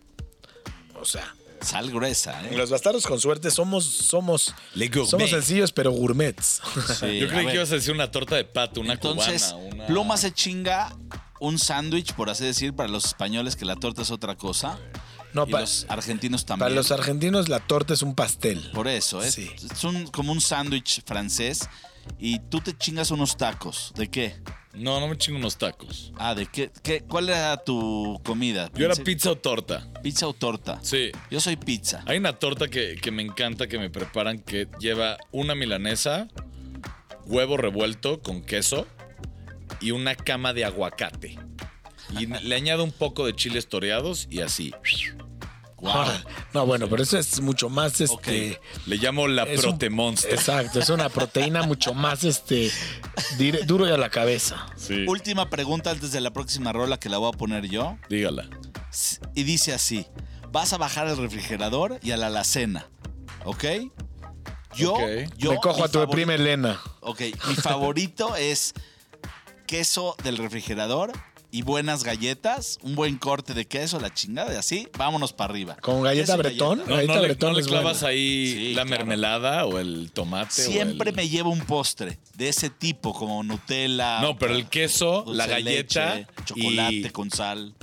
O 0.94 1.04
sea, 1.04 1.34
Sal 1.62 1.90
gruesa, 1.90 2.40
¿eh? 2.46 2.56
los 2.56 2.70
bastardos 2.70 3.06
con 3.06 3.20
suerte 3.20 3.50
somos, 3.50 3.84
somos, 3.84 4.54
Le 4.74 4.88
gourmet. 4.88 5.08
somos 5.10 5.30
sencillos 5.30 5.72
pero 5.72 5.90
gourmets. 5.92 6.60
Sí, 7.00 7.18
Yo 7.20 7.26
a 7.26 7.30
creí 7.30 7.44
ver. 7.44 7.46
que 7.46 7.54
ibas 7.54 7.70
a 7.72 7.74
decir 7.76 7.92
una 7.94 8.10
torta 8.10 8.36
de 8.36 8.44
pato, 8.44 8.80
una 8.80 8.94
Entonces, 8.94 9.44
cubana. 9.52 9.74
Una... 9.74 9.86
Pluma 9.86 10.16
se 10.16 10.32
chinga 10.32 10.94
un 11.40 11.58
sándwich, 11.58 12.12
por 12.14 12.30
así 12.30 12.44
decir, 12.44 12.74
para 12.74 12.88
los 12.88 13.04
españoles, 13.06 13.56
que 13.56 13.64
la 13.64 13.76
torta 13.76 14.02
es 14.02 14.10
otra 14.10 14.36
cosa. 14.36 14.78
No, 15.32 15.44
y 15.48 15.50
pa- 15.50 15.60
los 15.60 15.86
argentinos 15.88 16.44
también. 16.44 16.66
para 16.66 16.74
los 16.74 16.90
argentinos 16.92 17.48
la 17.48 17.58
torta 17.60 17.94
es 17.94 18.02
un 18.02 18.14
pastel. 18.14 18.70
Por 18.74 18.86
eso, 18.86 19.22
es, 19.22 19.34
Sí. 19.34 19.50
es 19.72 19.82
un- 19.84 20.06
como 20.08 20.30
un 20.32 20.40
sándwich 20.40 21.02
francés. 21.06 21.68
Y 22.18 22.40
tú 22.50 22.60
te 22.60 22.76
chingas 22.76 23.10
unos 23.12 23.36
tacos. 23.36 23.92
¿De 23.94 24.10
qué? 24.10 24.36
No, 24.74 25.00
no 25.00 25.08
me 25.08 25.16
chingo 25.18 25.38
unos 25.38 25.58
tacos. 25.58 26.12
Ah, 26.16 26.34
¿de 26.34 26.46
qué? 26.46 26.70
qué- 26.82 27.02
¿Cuál 27.02 27.28
era 27.28 27.56
tu 27.62 28.18
comida? 28.24 28.70
Yo 28.74 28.86
era 28.86 28.94
pizza 28.94 29.30
o 29.30 29.36
torta. 29.36 29.86
Pizza 30.02 30.26
o 30.26 30.32
torta. 30.32 30.78
Sí. 30.82 31.10
Yo 31.30 31.40
soy 31.40 31.56
pizza. 31.56 32.02
Hay 32.06 32.16
una 32.18 32.38
torta 32.38 32.68
que, 32.68 32.96
que 33.00 33.10
me 33.10 33.22
encanta 33.22 33.66
que 33.66 33.78
me 33.78 33.90
preparan 33.90 34.38
que 34.38 34.68
lleva 34.80 35.18
una 35.30 35.54
milanesa, 35.54 36.26
huevo 37.26 37.56
revuelto 37.58 38.22
con 38.22 38.42
queso 38.42 38.86
y 39.80 39.90
una 39.90 40.14
cama 40.14 40.52
de 40.54 40.64
aguacate. 40.64 41.38
Y 42.18 42.26
le 42.26 42.54
añado 42.54 42.82
un 42.84 42.92
poco 42.92 43.26
de 43.26 43.34
chiles 43.34 43.68
toreados 43.68 44.26
y 44.30 44.40
así. 44.40 44.72
No, 46.54 46.64
bueno, 46.66 46.88
pero 46.88 47.02
eso 47.02 47.18
es 47.18 47.40
mucho 47.40 47.68
más 47.68 48.00
este. 48.00 48.60
Le 48.86 48.96
llamo 48.96 49.26
la 49.26 49.46
protemonster. 49.46 50.32
Exacto, 50.32 50.78
es 50.78 50.88
una 50.90 51.08
proteína 51.08 51.62
mucho 51.64 51.92
más 51.92 52.22
este 52.24 52.70
dire- 53.36 53.64
duro 53.64 53.88
y 53.88 53.90
a 53.90 53.96
la 53.96 54.08
cabeza. 54.10 54.66
Sí. 54.76 55.04
Última 55.08 55.50
pregunta 55.50 55.90
antes 55.90 56.12
de 56.12 56.20
la 56.20 56.32
próxima 56.32 56.72
rola 56.72 56.98
que 57.00 57.08
la 57.08 57.18
voy 57.18 57.30
a 57.34 57.36
poner 57.36 57.66
yo. 57.68 57.98
Dígala. 58.08 58.48
Y 59.34 59.42
dice 59.42 59.72
así: 59.74 60.06
Vas 60.50 60.72
a 60.72 60.78
bajar 60.78 61.08
al 61.08 61.16
refrigerador 61.16 61.98
y 62.02 62.12
a 62.12 62.16
la 62.16 62.28
alacena. 62.28 62.86
¿Ok? 63.44 63.64
Yo, 64.76 64.94
Ok. 64.94 65.00
yo 65.36 65.50
Me 65.52 65.56
cojo 65.58 65.84
a 65.84 65.88
tu 65.88 66.08
prima 66.08 66.34
Elena. 66.34 66.80
Ok, 67.00 67.20
mi 67.48 67.54
favorito 67.56 68.36
es 68.36 68.72
queso 69.66 70.14
del 70.22 70.38
refrigerador 70.38 71.12
y 71.52 71.62
buenas 71.62 72.02
galletas, 72.02 72.78
un 72.82 72.94
buen 72.96 73.16
corte 73.18 73.52
de 73.54 73.66
queso, 73.66 74.00
la 74.00 74.12
chingada 74.12 74.52
y 74.54 74.56
así, 74.56 74.88
vámonos 74.98 75.32
para 75.32 75.52
arriba. 75.52 75.76
¿Con 75.80 76.02
galleta 76.02 76.34
bretón? 76.36 76.78
galleta. 76.78 76.90
No, 76.90 76.96
Galleta 76.96 77.14
no 77.14 77.20
le, 77.20 77.28
bretón 77.28 77.52
no 77.52 77.58
le 77.60 77.64
clavas 77.66 78.00
buena. 78.00 78.08
ahí 78.08 78.52
Sí, 78.52 78.74
la 78.74 78.84
claro. 78.86 78.98
mermelada 79.04 79.66
o 79.66 79.78
el 79.78 80.10
tomate. 80.12 80.62
o 80.62 80.64
Siempre 80.70 81.10
el- 81.10 81.16
me 81.16 81.28
llevo 81.28 81.50
un 81.50 81.60
postre 81.60 82.18
de 82.34 82.48
ese 82.48 82.70
tipo, 82.70 83.12
como 83.14 83.42
Nutella. 83.44 84.20
No, 84.20 84.36
pero 84.38 84.54
el 84.54 84.66
queso, 84.66 85.24
la 85.28 85.46
galleta 85.46 86.14
leche, 86.16 86.26
chocolate 86.46 86.94
y... 86.94 87.10
con 87.10 87.30
sal. 87.30 87.74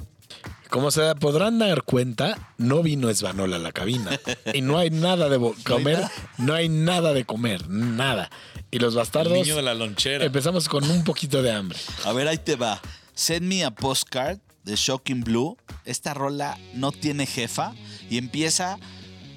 Como 0.70 0.92
se 0.92 1.16
podrán 1.16 1.58
dar 1.58 1.82
cuenta, 1.84 2.54
no 2.58 2.84
vino 2.84 3.10
Esbanola 3.10 3.56
a 3.56 3.60
la 3.60 3.72
cabina. 3.72 4.12
Y 4.54 4.62
no 4.62 4.78
hay 4.78 4.90
nada 4.92 5.30
de 5.30 5.40
comer. 5.64 6.00
No 6.38 6.54
hay 6.54 6.70
nada 6.70 7.14
de 7.14 7.26
comer. 7.26 7.68
Nada. 7.70 8.30
Y 8.72 8.78
los 8.78 8.94
El 8.94 8.98
bastardos. 9.00 9.34
niño 9.34 9.56
de 9.56 9.64
la 9.64 9.74
lonchera. 9.74 10.26
Empezamos 10.26 10.70
con 10.70 10.84
un 10.90 11.04
poquito 11.04 11.42
de 11.42 11.52
hambre. 11.52 11.80
A 12.06 12.14
ver, 12.14 12.28
ahí 12.28 12.38
te 12.38 12.56
va. 12.56 12.80
Send 13.20 13.48
me 13.50 13.66
a 13.66 13.72
postcard 13.72 14.40
de 14.64 14.78
Shocking 14.78 15.26
Blue. 15.26 15.58
Esta 15.84 16.14
rola 16.14 16.58
no 16.74 16.94
tiene 16.94 17.26
jefa 17.26 17.74
y 18.10 18.18
empieza 18.18 18.78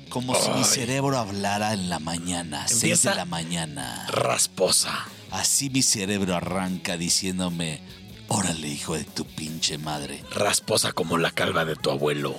como 0.08 0.36
si 0.36 0.50
mi 0.50 0.62
cerebro 0.62 1.18
hablara 1.18 1.72
en 1.72 1.88
la 1.88 1.98
mañana, 1.98 2.68
seis 2.68 2.82
Empieza- 2.84 3.10
de 3.10 3.16
la 3.16 3.24
mañana. 3.24 4.06
Rasposa. 4.08 4.92
Así 5.32 5.68
mi 5.68 5.82
cerebro 5.82 6.36
arranca 6.36 6.96
diciéndome, 6.96 7.80
órale 8.28 8.68
hijo 8.68 8.94
de 8.94 9.02
tu 9.02 9.24
pinche 9.26 9.78
madre. 9.78 10.22
Rasposa 10.32 10.92
como 10.92 11.18
la 11.18 11.32
calva 11.32 11.64
de 11.64 11.74
tu 11.74 11.90
abuelo. 11.90 12.36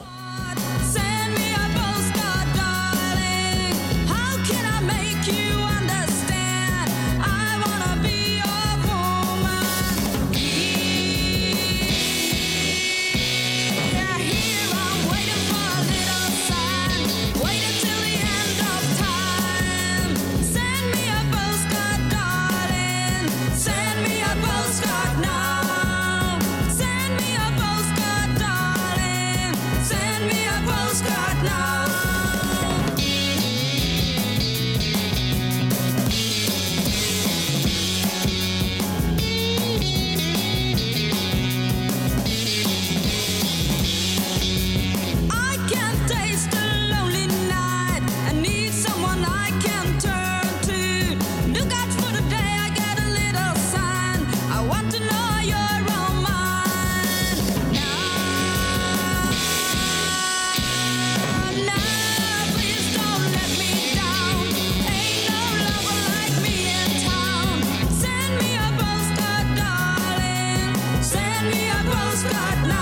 Postcard 72.23 72.72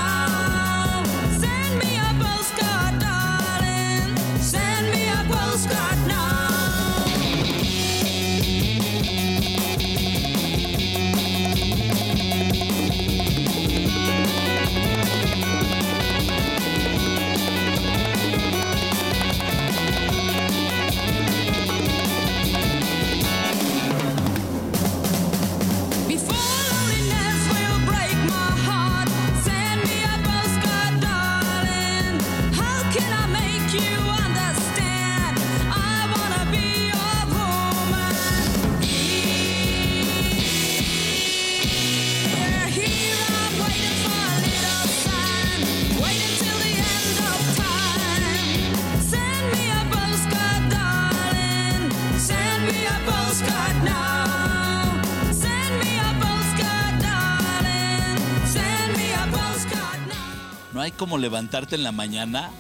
levantarte 61.18 61.76
en 61.76 61.84
la 61.84 61.92
mañana 61.92 62.52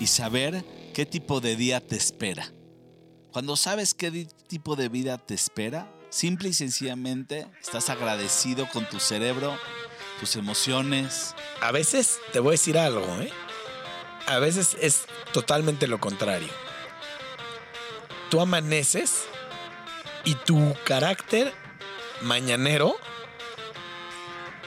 y 0.00 0.06
saber 0.06 0.64
qué 0.94 1.06
tipo 1.06 1.40
de 1.40 1.56
día 1.56 1.80
te 1.80 1.96
espera. 1.96 2.52
Cuando 3.32 3.56
sabes 3.56 3.94
qué 3.94 4.26
tipo 4.48 4.76
de 4.76 4.88
vida 4.88 5.18
te 5.18 5.34
espera, 5.34 5.92
simple 6.10 6.48
y 6.48 6.52
sencillamente 6.52 7.46
estás 7.60 7.90
agradecido 7.90 8.68
con 8.68 8.88
tu 8.88 8.98
cerebro, 8.98 9.56
tus 10.20 10.36
emociones. 10.36 11.34
A 11.60 11.72
veces 11.72 12.18
te 12.32 12.40
voy 12.40 12.50
a 12.50 12.52
decir 12.52 12.78
algo, 12.78 13.06
¿eh? 13.20 13.30
A 14.26 14.38
veces 14.38 14.76
es 14.80 15.04
totalmente 15.32 15.86
lo 15.86 16.00
contrario. 16.00 16.48
Tú 18.30 18.40
amaneces 18.40 19.24
y 20.24 20.34
tu 20.34 20.74
carácter 20.84 21.52
mañanero 22.22 22.96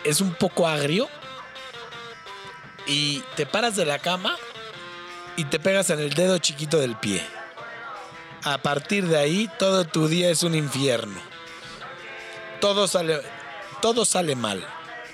es 0.03 0.21
un 0.21 0.33
poco 0.33 0.67
agrio 0.67 1.07
y 2.91 3.23
te 3.37 3.45
paras 3.45 3.77
de 3.77 3.85
la 3.85 3.99
cama 3.99 4.35
y 5.37 5.45
te 5.45 5.59
pegas 5.59 5.89
en 5.91 5.99
el 5.99 6.13
dedo 6.13 6.37
chiquito 6.39 6.77
del 6.77 6.97
pie. 6.97 7.25
A 8.43 8.57
partir 8.57 9.07
de 9.07 9.17
ahí, 9.17 9.49
todo 9.57 9.85
tu 9.85 10.09
día 10.09 10.29
es 10.29 10.43
un 10.43 10.55
infierno. 10.55 11.17
Todo 12.59 12.87
sale, 12.87 13.21
todo 13.81 14.03
sale 14.03 14.35
mal, 14.35 14.65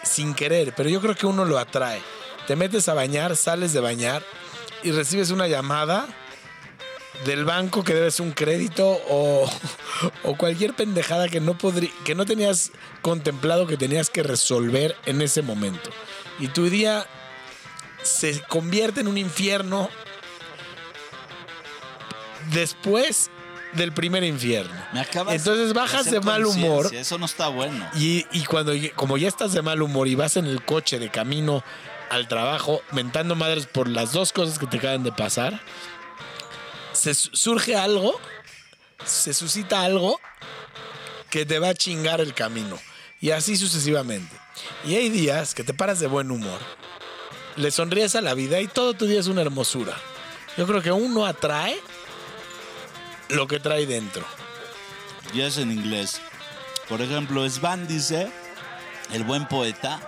sin 0.04 0.34
querer, 0.34 0.74
pero 0.76 0.90
yo 0.90 1.00
creo 1.02 1.16
que 1.16 1.28
uno 1.28 1.46
lo 1.46 1.60
atrae. 1.60 2.02
Te 2.48 2.56
metes 2.56 2.90
a 2.90 2.96
bañar, 2.96 3.36
sales 3.36 3.74
de 3.74 3.80
bañar 3.80 4.24
y 4.82 4.92
recibes 4.92 5.30
una 5.30 5.48
llamada 5.48 6.08
del 7.26 7.46
banco 7.46 7.84
que 7.84 7.94
debes 7.94 8.20
un 8.20 8.32
crédito 8.32 9.00
o, 9.08 9.48
o 10.24 10.36
cualquier 10.36 10.74
pendejada 10.74 11.28
que 11.30 11.42
no, 11.42 11.56
que 12.04 12.16
no 12.16 12.26
tenías 12.26 12.72
contemplado 13.04 13.68
que 13.68 13.78
tenías 13.78 14.10
que 14.10 14.24
resolver 14.24 14.96
en 15.06 15.22
ese 15.22 15.44
momento. 15.44 15.92
Y 16.40 16.48
tu 16.48 16.70
día 16.70 17.06
se 18.08 18.42
convierte 18.44 19.02
en 19.02 19.08
un 19.08 19.18
infierno 19.18 19.90
después 22.52 23.30
del 23.74 23.92
primer 23.92 24.24
infierno. 24.24 24.74
Me 24.94 25.02
acabas 25.02 25.36
Entonces 25.36 25.74
bajas 25.74 26.10
de 26.10 26.20
mal 26.22 26.46
humor. 26.46 26.94
Eso 26.94 27.18
no 27.18 27.26
está 27.26 27.50
bueno. 27.50 27.88
Y, 27.96 28.26
y 28.32 28.46
cuando, 28.46 28.74
como 28.96 29.18
ya 29.18 29.28
estás 29.28 29.54
de 29.54 29.62
mal 29.62 29.82
humor 29.82 30.08
y 30.08 30.16
vas 30.16 30.38
en 30.38 30.46
el 30.48 30.64
coche 30.64 31.00
de 31.00 31.10
camino 31.10 31.64
al 32.10 32.28
trabajo, 32.28 32.82
mentando 32.92 33.36
madres 33.36 33.66
por 33.66 33.88
las 33.90 34.14
dos 34.14 34.32
cosas 34.32 34.58
que 34.58 34.66
te 34.68 34.78
acaban 34.78 35.04
de 35.04 35.12
pasar, 35.12 35.60
se 36.94 37.14
su- 37.14 37.36
surge 37.36 37.76
algo, 37.76 38.20
se 39.06 39.34
suscita 39.34 39.82
algo 39.82 40.20
que 41.30 41.46
te 41.46 41.60
va 41.60 41.70
a 41.70 41.74
chingar 41.74 42.22
el 42.22 42.34
camino. 42.34 42.80
Y 43.20 43.32
así 43.32 43.58
sucesivamente. 43.58 44.34
Y 44.86 44.96
hay 44.96 45.10
días 45.10 45.54
que 45.54 45.64
te 45.64 45.74
paras 45.74 46.00
de 46.00 46.08
buen 46.08 46.32
humor, 46.32 46.60
le 47.58 47.72
sonríes 47.72 48.16
a 48.16 48.22
la 48.22 48.34
vida 48.34 48.60
y 48.62 48.68
todo 48.68 48.94
tu 48.94 49.06
día 49.06 49.20
es 49.20 49.28
una 49.28 49.42
hermosura. 49.42 49.96
Yo 50.58 50.66
creo 50.66 50.82
que 50.82 50.92
uno 50.92 51.26
atrae 51.26 51.78
lo 53.30 53.48
que 53.48 53.60
trae 53.60 53.86
dentro. 53.86 54.26
Y 55.34 55.42
es 55.42 55.58
en 55.58 55.72
inglés. 55.72 56.22
Por 56.88 57.02
ejemplo, 57.02 57.48
Svan 57.50 57.88
dice, 57.88 58.32
el 59.12 59.24
buen 59.24 59.48
poeta, 59.48 60.00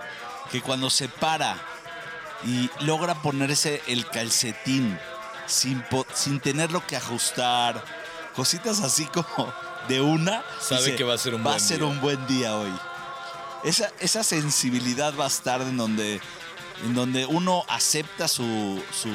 que 0.50 0.62
cuando 0.62 0.88
se 0.90 1.08
para 1.08 1.56
y 2.44 2.70
logra 2.84 3.20
ponerse 3.20 3.82
el 3.86 4.08
calcetín 4.08 4.98
sin, 5.46 5.84
sin 6.14 6.40
tenerlo 6.40 6.86
que 6.86 6.96
ajustar, 6.96 7.84
cositas 8.34 8.80
así 8.80 9.04
como 9.06 9.52
de 9.88 10.00
una, 10.00 10.42
Sabe 10.60 10.96
que 10.96 11.04
va 11.04 11.14
a 11.14 11.18
ser 11.18 11.34
un 11.34 11.40
va 11.40 11.50
buen 11.50 11.56
a 11.56 11.60
ser 11.60 11.78
día". 11.78 11.86
un 11.86 12.00
buen 12.00 12.26
día 12.26 12.56
hoy. 12.56 12.72
Esa, 13.62 13.92
esa 14.00 14.24
sensibilidad 14.24 15.12
va 15.18 15.24
a 15.24 15.28
estar 15.28 15.60
en 15.60 15.76
donde, 15.76 16.20
en 16.84 16.94
donde 16.94 17.26
uno 17.26 17.64
acepta 17.68 18.28
su, 18.28 18.82
su, 18.92 19.10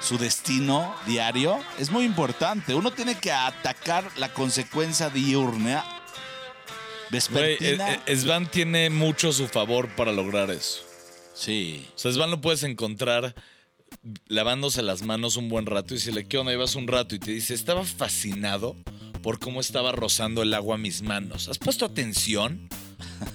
su 0.00 0.18
destino 0.18 0.94
diario. 1.06 1.58
Es 1.78 1.90
muy 1.90 2.04
importante. 2.04 2.74
Uno 2.74 2.90
tiene 2.92 3.16
que 3.18 3.30
atacar 3.32 4.10
la 4.16 4.32
consecuencia 4.32 5.10
diurna, 5.10 5.84
Güey, 7.10 7.10
vespertina. 7.10 7.94
eh, 8.06 8.16
Svan 8.16 8.50
tiene 8.50 8.90
mucho 8.90 9.30
a 9.30 9.32
su 9.32 9.48
favor 9.48 9.88
para 9.96 10.12
lograr 10.12 10.50
eso. 10.50 10.82
sí. 11.34 11.86
O 11.94 11.98
sea, 11.98 12.12
Svan 12.12 12.30
lo 12.30 12.40
puedes 12.40 12.62
encontrar 12.62 13.34
lavándose 14.26 14.82
las 14.82 15.02
manos 15.02 15.36
un 15.36 15.48
buen 15.48 15.64
rato 15.66 15.94
y 15.94 15.98
si 15.98 16.12
le 16.12 16.26
¿qué 16.26 16.36
onda? 16.38 16.52
Llevas 16.52 16.74
un 16.74 16.86
rato 16.86 17.14
y 17.14 17.18
te 17.18 17.30
dice, 17.30 17.54
estaba 17.54 17.84
fascinado 17.84 18.76
por 19.22 19.38
cómo 19.38 19.60
estaba 19.60 19.92
rozando 19.92 20.42
el 20.42 20.52
agua 20.54 20.74
a 20.74 20.78
mis 20.78 21.00
manos. 21.02 21.48
¿Has 21.48 21.58
puesto 21.58 21.84
atención 21.86 22.68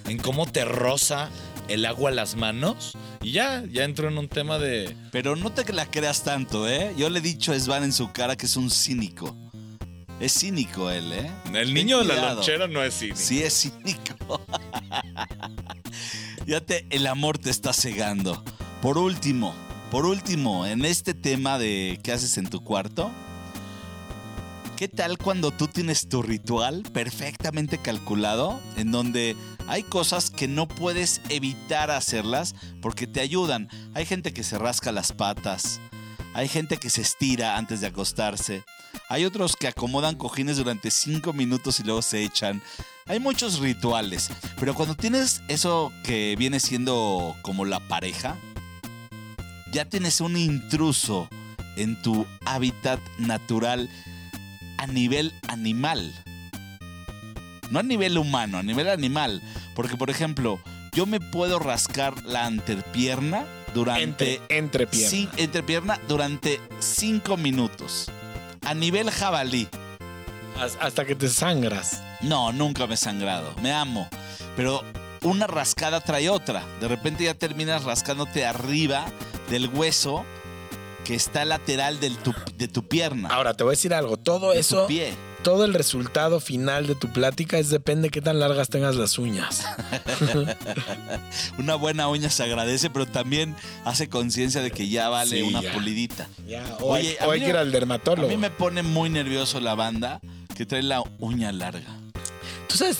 en 0.07 0.17
cómo 0.19 0.45
te 0.45 0.63
roza 0.65 1.29
el 1.67 1.85
agua 1.85 2.09
a 2.09 2.13
las 2.13 2.35
manos? 2.35 2.97
Y 3.21 3.31
ya, 3.31 3.63
ya 3.71 3.83
entro 3.83 4.07
en 4.09 4.17
un 4.17 4.27
tema 4.27 4.59
de... 4.59 4.95
Pero 5.11 5.35
no 5.35 5.51
te 5.51 5.71
la 5.73 5.85
creas 5.85 6.23
tanto, 6.23 6.67
¿eh? 6.67 6.93
Yo 6.97 7.09
le 7.09 7.19
he 7.19 7.21
dicho 7.21 7.51
a 7.51 7.59
Svan 7.59 7.83
en 7.83 7.93
su 7.93 8.11
cara 8.11 8.35
que 8.35 8.45
es 8.45 8.57
un 8.57 8.69
cínico. 8.69 9.35
Es 10.19 10.39
cínico 10.39 10.89
él, 10.89 11.11
¿eh? 11.11 11.31
El 11.53 11.73
niño 11.73 11.99
de 11.99 12.05
la 12.05 12.33
lonchera 12.33 12.67
no 12.67 12.83
es 12.83 12.99
cínico. 12.99 13.17
Sí, 13.17 13.43
es 13.43 13.53
cínico. 13.53 14.41
ya 16.47 16.61
te, 16.61 16.85
el 16.89 17.07
amor 17.07 17.37
te 17.37 17.49
está 17.49 17.73
cegando. 17.73 18.43
Por 18.81 18.97
último, 18.97 19.53
por 19.93 20.05
último, 20.05 20.65
en 20.65 20.85
este 20.85 21.13
tema 21.13 21.59
de 21.59 21.99
qué 22.03 22.11
haces 22.11 22.37
en 22.37 22.49
tu 22.49 22.63
cuarto, 22.63 23.11
¿qué 24.75 24.87
tal 24.87 25.17
cuando 25.17 25.51
tú 25.51 25.67
tienes 25.67 26.09
tu 26.09 26.23
ritual 26.23 26.83
perfectamente 26.93 27.77
calculado 27.77 28.59
en 28.75 28.91
donde 28.91 29.35
hay 29.67 29.83
cosas 29.83 30.29
que 30.29 30.47
no 30.47 30.67
puedes 30.67 31.21
evitar 31.29 31.91
hacerlas 31.91 32.55
porque 32.81 33.07
te 33.07 33.21
ayudan? 33.21 33.69
Hay 33.93 34.05
gente 34.05 34.33
que 34.33 34.43
se 34.43 34.57
rasca 34.57 34.91
las 34.91 35.11
patas, 35.11 35.79
hay 36.33 36.47
gente 36.47 36.77
que 36.77 36.89
se 36.89 37.01
estira 37.01 37.57
antes 37.57 37.81
de 37.81 37.87
acostarse. 37.87 38.63
Hay 39.09 39.25
otros 39.25 39.55
que 39.55 39.67
acomodan 39.67 40.15
cojines 40.15 40.57
durante 40.57 40.89
cinco 40.91 41.33
minutos 41.33 41.79
y 41.79 41.83
luego 41.83 42.01
se 42.01 42.23
echan. 42.23 42.61
Hay 43.05 43.19
muchos 43.19 43.59
rituales, 43.59 44.29
pero 44.59 44.73
cuando 44.73 44.95
tienes 44.95 45.41
eso 45.47 45.91
que 46.03 46.35
viene 46.37 46.59
siendo 46.59 47.35
como 47.41 47.65
la 47.65 47.79
pareja, 47.87 48.37
ya 49.71 49.85
tienes 49.85 50.21
un 50.21 50.37
intruso 50.37 51.27
en 51.75 52.01
tu 52.01 52.25
hábitat 52.45 52.99
natural 53.17 53.89
a 54.77 54.87
nivel 54.87 55.33
animal. 55.47 56.13
No 57.73 57.79
a 57.79 57.83
nivel 57.83 58.17
humano, 58.17 58.59
a 58.59 58.63
nivel 58.63 58.87
animal. 58.89 59.41
Porque, 59.75 59.97
por 59.97 60.09
ejemplo, 60.09 60.59
yo 60.93 61.05
me 61.05 61.19
puedo 61.19 61.57
rascar 61.59 62.23
la 62.23 62.45
anterpierna 62.45 63.45
durante 63.73 64.03
Entre, 64.35 64.41
entre 64.49 64.87
piernas. 64.87 65.11
Cin- 65.11 65.29
entrepierna 65.37 65.99
durante 66.07 66.61
5 66.79 67.35
minutos. 67.37 68.09
A 68.65 68.73
nivel 68.75 69.09
jabalí. 69.11 69.67
Has- 70.59 70.77
Hasta 70.79 71.05
que 71.05 71.15
te 71.15 71.27
sangras. 71.29 72.03
No, 72.21 72.53
nunca 72.53 72.85
me 72.87 72.93
he 72.93 72.97
sangrado. 72.97 73.53
Me 73.61 73.73
amo. 73.73 74.07
Pero 74.55 74.83
una 75.23 75.47
rascada 75.47 75.99
trae 75.99 76.29
otra. 76.29 76.63
De 76.79 76.87
repente 76.87 77.23
ya 77.23 77.33
terminas 77.33 77.83
rascándote 77.85 78.45
arriba 78.45 79.05
del 79.49 79.67
hueso 79.69 80.25
que 81.05 81.15
está 81.15 81.43
lateral 81.43 81.99
del 81.99 82.17
tu- 82.17 82.35
de 82.55 82.67
tu 82.67 82.87
pierna. 82.87 83.29
Ahora 83.29 83.55
te 83.55 83.63
voy 83.63 83.71
a 83.71 83.75
decir 83.75 83.93
algo. 83.93 84.15
Todo 84.17 84.51
de 84.51 84.59
eso, 84.59 84.81
tu 84.83 84.87
pie. 84.87 85.15
Todo 85.43 85.65
el 85.65 85.73
resultado 85.73 86.39
final 86.39 86.87
de 86.87 86.95
tu 86.95 87.09
plática 87.11 87.59
es 87.59 87.69
depende 87.69 88.09
qué 88.09 88.21
tan 88.21 88.39
largas 88.39 88.69
tengas 88.69 88.95
las 88.95 89.17
uñas. 89.19 89.63
Una 91.57 91.75
buena 91.75 92.07
uña 92.07 92.29
se 92.29 92.43
agradece, 92.43 92.89
pero 92.89 93.05
también 93.05 93.55
hace 93.85 94.09
conciencia 94.09 94.61
de 94.61 94.71
que 94.71 94.89
ya 94.89 95.09
vale 95.09 95.37
Sí, 95.37 95.41
una 95.41 95.61
ya. 95.61 95.73
pulidita. 95.73 96.27
Ya, 96.47 96.63
o 96.79 96.93
hay- 96.93 97.15
a 97.19 97.27
o 97.27 97.31
hay 97.31 97.39
mí 97.39 97.45
que 97.45 97.49
ir 97.51 97.57
al 97.57 97.71
dermatólogo. 97.71 98.27
A 98.27 98.31
mí 98.31 98.37
me 98.37 98.49
pone 98.49 98.83
muy 98.83 99.09
nervioso 99.09 99.59
la 99.59 99.75
banda 99.75 100.19
que 100.55 100.65
trae 100.65 100.81
la 100.83 101.03
uña 101.19 101.51
larga. 101.51 101.97
¿Tú 102.67 102.77
sabes 102.77 102.99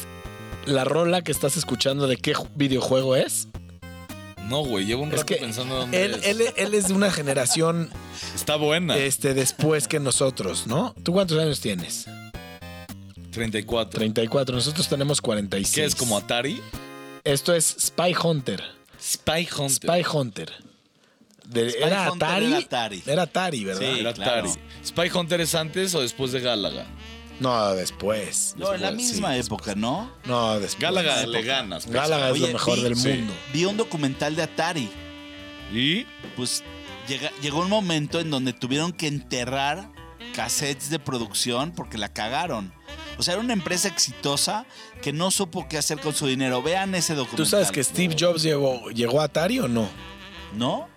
la 0.65 0.83
rola 0.83 1.21
que 1.23 1.31
estás 1.31 1.57
escuchando 1.57 2.07
de 2.07 2.17
qué 2.17 2.35
ju- 2.35 2.49
videojuego 2.55 3.15
es? 3.15 3.47
No, 4.49 4.59
güey, 4.65 4.85
llevo 4.85 5.03
un 5.03 5.11
Es 5.13 5.19
rato 5.21 5.35
pensando 5.39 5.75
dónde 5.75 6.03
él, 6.03 6.15
es. 6.15 6.25
él, 6.25 6.41
él 6.57 6.73
es 6.73 6.89
de 6.89 6.93
una 6.93 7.09
generación 7.11 7.89
Está 8.35 8.57
buena. 8.57 8.97
este, 8.97 9.33
después 9.33 9.87
que 9.87 9.99
nosotros, 10.01 10.67
¿no? 10.67 10.93
¿Tú 11.03 11.13
cuántos 11.13 11.39
años 11.39 11.61
tienes? 11.61 12.05
34. 13.33 13.99
34. 13.99 14.55
Nosotros 14.55 14.87
tenemos 14.87 15.19
46. 15.21 15.75
¿Qué 15.75 15.83
es 15.85 15.95
como 15.95 16.17
Atari? 16.17 16.61
Esto 17.23 17.53
es 17.53 17.75
Spy 17.79 18.15
Hunter. 18.21 18.63
Spy 19.01 19.47
Hunter. 19.57 19.89
Spy 19.89 20.05
Hunter. 20.17 20.51
De- 21.45 21.69
Spy 21.71 21.83
¿Era, 21.83 22.11
Hunter 22.11 22.27
Atari? 22.27 22.45
era 22.45 22.57
Atari. 22.57 23.03
Era 23.05 23.21
Atari, 23.23 23.63
¿verdad? 23.65 23.81
Sí. 23.93 23.99
Era 23.99 24.13
claro. 24.13 24.49
Atari. 24.51 24.61
¿Spy 24.85 25.09
Hunter 25.17 25.41
es 25.41 25.55
antes 25.55 25.93
o 25.95 26.01
después 26.01 26.31
de 26.31 26.39
Gálaga? 26.39 26.85
No, 27.39 27.73
después. 27.73 28.55
No, 28.57 28.73
en 28.73 28.81
la 28.81 28.91
misma 28.91 29.33
sí. 29.33 29.39
época, 29.39 29.73
¿no? 29.75 30.11
No, 30.25 30.59
después. 30.59 30.79
Gálaga 30.81 31.25
le 31.25 31.41
ganas. 31.41 31.83
pues. 31.85 31.93
Gálaga 31.95 32.27
es 32.27 32.33
Oye, 32.33 32.47
lo 32.47 32.53
mejor 32.53 32.77
vi- 32.77 32.83
del 32.83 32.95
sí. 32.95 33.09
mundo. 33.09 33.33
Vi 33.51 33.65
un 33.65 33.75
documental 33.75 34.35
de 34.35 34.43
Atari. 34.43 34.89
¿Y? 35.73 36.05
Pues 36.35 36.63
llega- 37.07 37.31
llegó 37.41 37.59
un 37.61 37.69
momento 37.69 38.19
en 38.19 38.29
donde 38.29 38.53
tuvieron 38.53 38.93
que 38.93 39.07
enterrar 39.07 39.89
cassettes 40.35 40.89
de 40.89 40.99
producción 40.99 41.71
porque 41.71 41.97
la 41.97 42.09
cagaron. 42.13 42.71
O 43.17 43.23
sea, 43.23 43.35
era 43.35 43.43
una 43.43 43.53
empresa 43.53 43.87
exitosa 43.87 44.65
que 45.01 45.13
no 45.13 45.31
supo 45.31 45.67
qué 45.69 45.77
hacer 45.77 45.99
con 45.99 46.13
su 46.13 46.25
dinero. 46.27 46.61
Vean 46.61 46.95
ese 46.95 47.13
documental. 47.15 47.37
¿Tú 47.37 47.45
sabes 47.49 47.71
que 47.71 47.83
Steve 47.83 48.15
Jobs 48.19 48.41
llegó, 48.41 48.89
llegó 48.89 49.21
a 49.21 49.25
Atari 49.25 49.59
o 49.59 49.67
no? 49.67 49.87
¿No? 50.55 50.87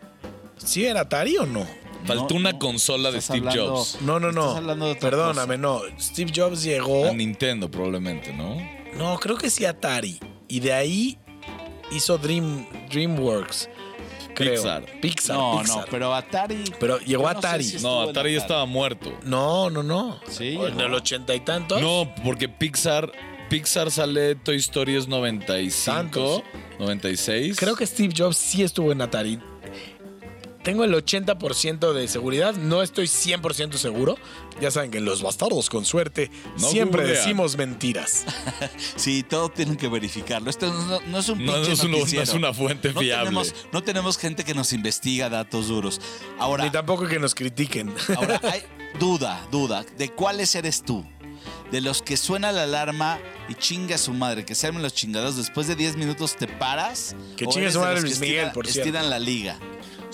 ¿Sí 0.56 0.84
era 0.84 1.02
Atari 1.02 1.36
o 1.38 1.46
no? 1.46 1.66
Faltó 2.06 2.34
No, 2.34 2.40
una 2.40 2.52
no. 2.52 2.58
consola 2.58 3.10
de 3.10 3.20
Steve 3.20 3.40
hablando- 3.48 3.76
Jobs. 3.76 3.98
No, 4.00 4.20
no, 4.20 4.32
no. 4.32 4.42
Estás 4.42 4.56
hablando 4.58 4.86
de 4.86 4.92
otra 4.92 5.10
Perdóname, 5.10 5.58
no. 5.58 5.80
Steve 6.00 6.32
Jobs 6.34 6.62
llegó. 6.62 7.06
A 7.08 7.12
Nintendo, 7.12 7.70
probablemente, 7.70 8.32
¿no? 8.32 8.56
No, 8.94 9.18
creo 9.18 9.36
que 9.36 9.50
sí 9.50 9.64
Atari. 9.64 10.18
Y 10.48 10.60
de 10.60 10.72
ahí 10.72 11.18
hizo 11.90 12.16
Dream, 12.18 12.66
DreamWorks. 12.90 13.68
Creo. 14.36 14.52
Pixar. 14.54 14.84
Pixar. 15.00 15.36
No, 15.36 15.58
Pixar. 15.60 15.76
no, 15.78 15.84
pero 15.90 16.14
Atari. 16.14 16.62
Pero 16.78 16.98
llegó 17.00 17.22
Yo 17.24 17.32
no 17.32 17.40
sé 17.40 17.46
Atari. 17.48 17.64
si 17.64 17.82
No, 17.82 18.00
Atari 18.02 18.32
ya 18.34 18.38
estaba 18.38 18.66
muerto. 18.66 19.12
No, 19.24 19.70
no, 19.70 19.82
no. 19.82 20.20
Sí, 20.28 20.56
En 20.60 20.78
el 20.80 20.94
ochenta 20.94 21.34
y 21.34 21.40
tantos. 21.40 21.80
No, 21.80 22.12
porque 22.24 22.48
Pixar, 22.48 23.10
Pixar 23.48 23.90
sale 23.90 24.34
Toy 24.36 24.56
Story 24.56 24.96
es 24.96 25.08
95, 25.08 25.92
Tantos. 25.92 26.42
96. 26.78 27.56
Creo 27.58 27.74
que 27.74 27.86
Steve 27.86 28.12
Jobs 28.16 28.36
sí 28.36 28.62
estuvo 28.62 28.92
en 28.92 29.00
Atari. 29.02 29.40
Tengo 30.66 30.82
el 30.82 30.92
80% 30.92 31.92
de 31.92 32.08
seguridad, 32.08 32.54
no 32.56 32.82
estoy 32.82 33.06
100% 33.06 33.74
seguro. 33.76 34.16
Ya 34.60 34.70
saben 34.72 34.90
que 34.90 35.00
los 35.00 35.22
bastardos 35.22 35.70
con 35.70 35.84
suerte 35.84 36.28
No 36.58 36.68
siempre 36.68 37.02
googlean. 37.02 37.22
decimos 37.22 37.56
mentiras. 37.56 38.24
Sí, 38.96 39.22
todo 39.22 39.48
tienen 39.48 39.76
que 39.76 39.86
verificarlo. 39.88 40.50
Esto 40.50 40.66
no, 40.72 41.00
no 41.02 41.18
es 41.20 41.28
un 41.28 41.44
No, 41.44 41.52
pinche 41.54 41.72
es, 41.72 41.84
uno- 41.84 41.98
no 41.98 42.04
es 42.22 42.32
una 42.34 42.52
fuente 42.52 42.92
fiable. 42.92 43.26
tenemos, 43.26 43.54
no 43.72 43.82
tenemos 43.84 44.18
gente 44.18 44.42
que 44.44 44.54
nos 44.54 44.72
investiga 44.72 45.28
datos 45.30 45.68
duros. 45.68 46.00
Ahora, 46.38 46.64
Ni 46.64 46.70
tampoco 46.70 47.06
que 47.06 47.20
nos 47.20 47.34
critiquen. 47.36 47.94
ahora 48.16 48.40
hay 48.52 48.62
duda, 48.98 49.46
duda. 49.52 49.84
¿De 49.96 50.08
cuáles 50.10 50.52
eres 50.56 50.82
tú? 50.82 51.06
De 51.70 51.80
los 51.80 52.02
que 52.02 52.16
suena 52.16 52.50
la 52.50 52.64
alarma 52.64 53.18
y 53.48 53.54
chinga 53.54 53.94
a 53.94 53.98
su 53.98 54.12
madre, 54.12 54.44
que 54.44 54.54
se 54.56 54.66
armen 54.66 54.82
los 54.82 54.94
chingados, 54.94 55.36
después 55.36 55.66
de 55.68 55.76
10 55.76 55.96
minutos 55.96 56.34
te 56.36 56.48
paras. 56.48 57.14
Que 57.36 57.44
¿O 57.44 57.48
chingue 57.50 57.62
eres 57.66 57.74
su 57.74 57.80
madre 57.80 58.00
Luis 58.00 58.18
Miguel, 58.18 58.46
estiran- 58.46 58.52
por 58.52 58.66
cierto. 58.66 58.80
Estiran 58.88 59.10
la 59.10 59.18
liga. 59.20 59.58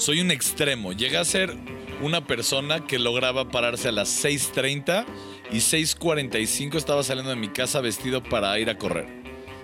Soy 0.03 0.21
un 0.21 0.33
extremo. 0.33 0.93
Llegué 0.93 1.17
a 1.17 1.25
ser 1.25 1.57
una 2.01 2.27
persona 2.27 2.85
que 2.85 2.99
lograba 2.99 3.51
pararse 3.51 3.87
a 3.87 3.93
las 3.93 4.25
6.30 4.25 5.07
y 5.53 5.59
6.45 5.59 6.75
estaba 6.75 7.05
saliendo 7.05 7.31
de 7.31 7.37
mi 7.37 7.51
casa 7.51 7.81
vestido 7.81 8.21
para 8.21 8.59
ir 8.59 8.69
a 8.69 8.77
correr. 8.77 9.07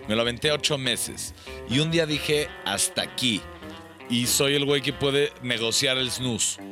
Me 0.07 0.15
lo 0.15 0.23
aventé 0.23 0.53
ocho 0.53 0.79
meses. 0.79 1.35
Y 1.69 1.81
un 1.81 1.91
día 1.91 2.07
dije, 2.07 2.47
hasta 2.65 3.03
aquí. 3.03 3.41
Y 4.09 4.29
soy 4.29 4.55
el 4.55 4.65
güey 4.65 4.81
que 4.81 4.93
puede 4.93 5.33
negociar 5.43 5.99
el 5.99 6.09
snooze. 6.09 6.63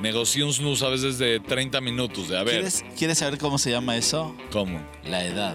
Negocié 0.00 0.42
un 0.42 0.54
snooze 0.54 0.86
a 0.86 0.88
veces 0.88 1.18
de 1.18 1.40
30 1.40 1.82
minutos. 1.82 2.30
De 2.30 2.38
a 2.38 2.44
ver, 2.44 2.54
¿Quieres, 2.54 2.84
¿Quieres 2.96 3.18
saber 3.18 3.38
cómo 3.38 3.58
se 3.58 3.72
llama 3.72 3.98
eso? 3.98 4.34
¿cómo? 4.50 4.80
La 5.04 5.22
edad. 5.22 5.54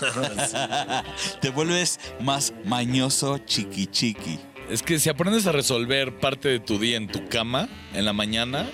te 1.40 1.50
vuelves 1.50 2.00
más 2.20 2.52
mañoso 2.64 3.38
chiqui 3.38 3.86
chiqui. 3.86 4.40
Es 4.70 4.82
que 4.82 4.98
si 4.98 5.08
aprendes 5.08 5.46
a 5.46 5.52
resolver 5.52 6.18
parte 6.18 6.48
de 6.48 6.58
tu 6.58 6.78
día 6.78 6.96
en 6.96 7.06
tu 7.06 7.28
cama, 7.28 7.68
en 7.94 8.04
la 8.04 8.12
mañana, 8.12 8.68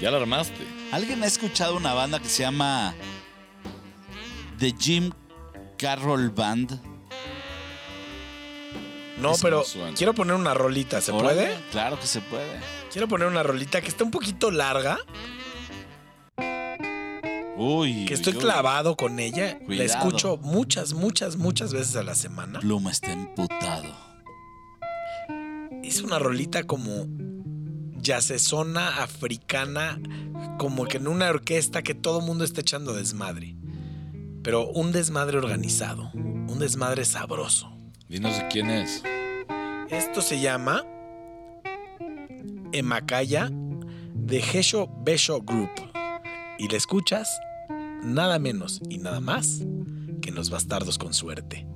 ya 0.00 0.10
la 0.10 0.16
armaste. 0.16 0.66
¿Alguien 0.90 1.22
ha 1.22 1.26
escuchado 1.26 1.76
una 1.76 1.94
banda 1.94 2.18
que 2.18 2.28
se 2.28 2.42
llama 2.42 2.94
The 4.58 4.74
Jim 4.78 5.12
Carroll 5.78 6.30
Band? 6.30 6.80
No, 9.18 9.32
Eso 9.32 9.42
pero 9.42 9.64
no 9.76 9.94
quiero 9.94 10.14
poner 10.14 10.34
una 10.34 10.52
rolita, 10.52 11.00
¿se 11.00 11.12
Órale, 11.12 11.42
puede? 11.42 11.56
Claro 11.70 12.00
que 12.00 12.06
se 12.08 12.20
puede. 12.22 12.58
Quiero 12.90 13.06
poner 13.06 13.28
una 13.28 13.44
rolita 13.44 13.80
que 13.80 13.88
está 13.88 14.02
un 14.02 14.10
poquito 14.10 14.50
larga, 14.50 14.98
Uy. 17.62 18.04
que 18.06 18.14
estoy 18.14 18.32
uy, 18.32 18.38
uy. 18.38 18.44
clavado 18.44 18.96
con 18.96 19.18
ella. 19.20 19.58
La 19.68 19.84
escucho 19.84 20.36
muchas, 20.38 20.92
muchas, 20.94 21.36
muchas 21.36 21.72
veces 21.72 21.94
a 21.96 22.02
la 22.02 22.14
semana. 22.14 22.58
Pluma 22.60 22.90
está 22.90 23.12
emputado. 23.12 23.94
Es 25.84 26.02
una 26.02 26.18
rolita 26.18 26.64
como 26.64 27.06
yacesona 28.00 29.02
africana, 29.02 30.00
como 30.58 30.86
que 30.86 30.96
en 30.96 31.06
una 31.06 31.28
orquesta 31.28 31.82
que 31.82 31.94
todo 31.94 32.20
el 32.20 32.26
mundo 32.26 32.44
está 32.44 32.60
echando 32.62 32.94
desmadre. 32.94 33.56
Pero 34.42 34.68
un 34.68 34.90
desmadre 34.90 35.38
organizado, 35.38 36.10
un 36.14 36.58
desmadre 36.58 37.04
sabroso. 37.04 37.72
Dinos 38.08 38.36
de 38.36 38.48
quién 38.48 38.70
es. 38.70 39.02
Esto 39.88 40.20
se 40.20 40.40
llama 40.40 40.84
Emakaya 42.72 43.50
de 44.14 44.40
Gesho 44.40 44.88
Besho 45.04 45.40
Group. 45.42 45.70
Y 46.58 46.68
la 46.68 46.76
escuchas 46.76 47.28
nada 48.02 48.38
menos 48.38 48.80
y 48.88 48.98
nada 48.98 49.20
más 49.20 49.62
que 50.20 50.30
Los 50.30 50.50
Bastardos 50.50 50.98
con 50.98 51.14
Suerte. 51.14 51.66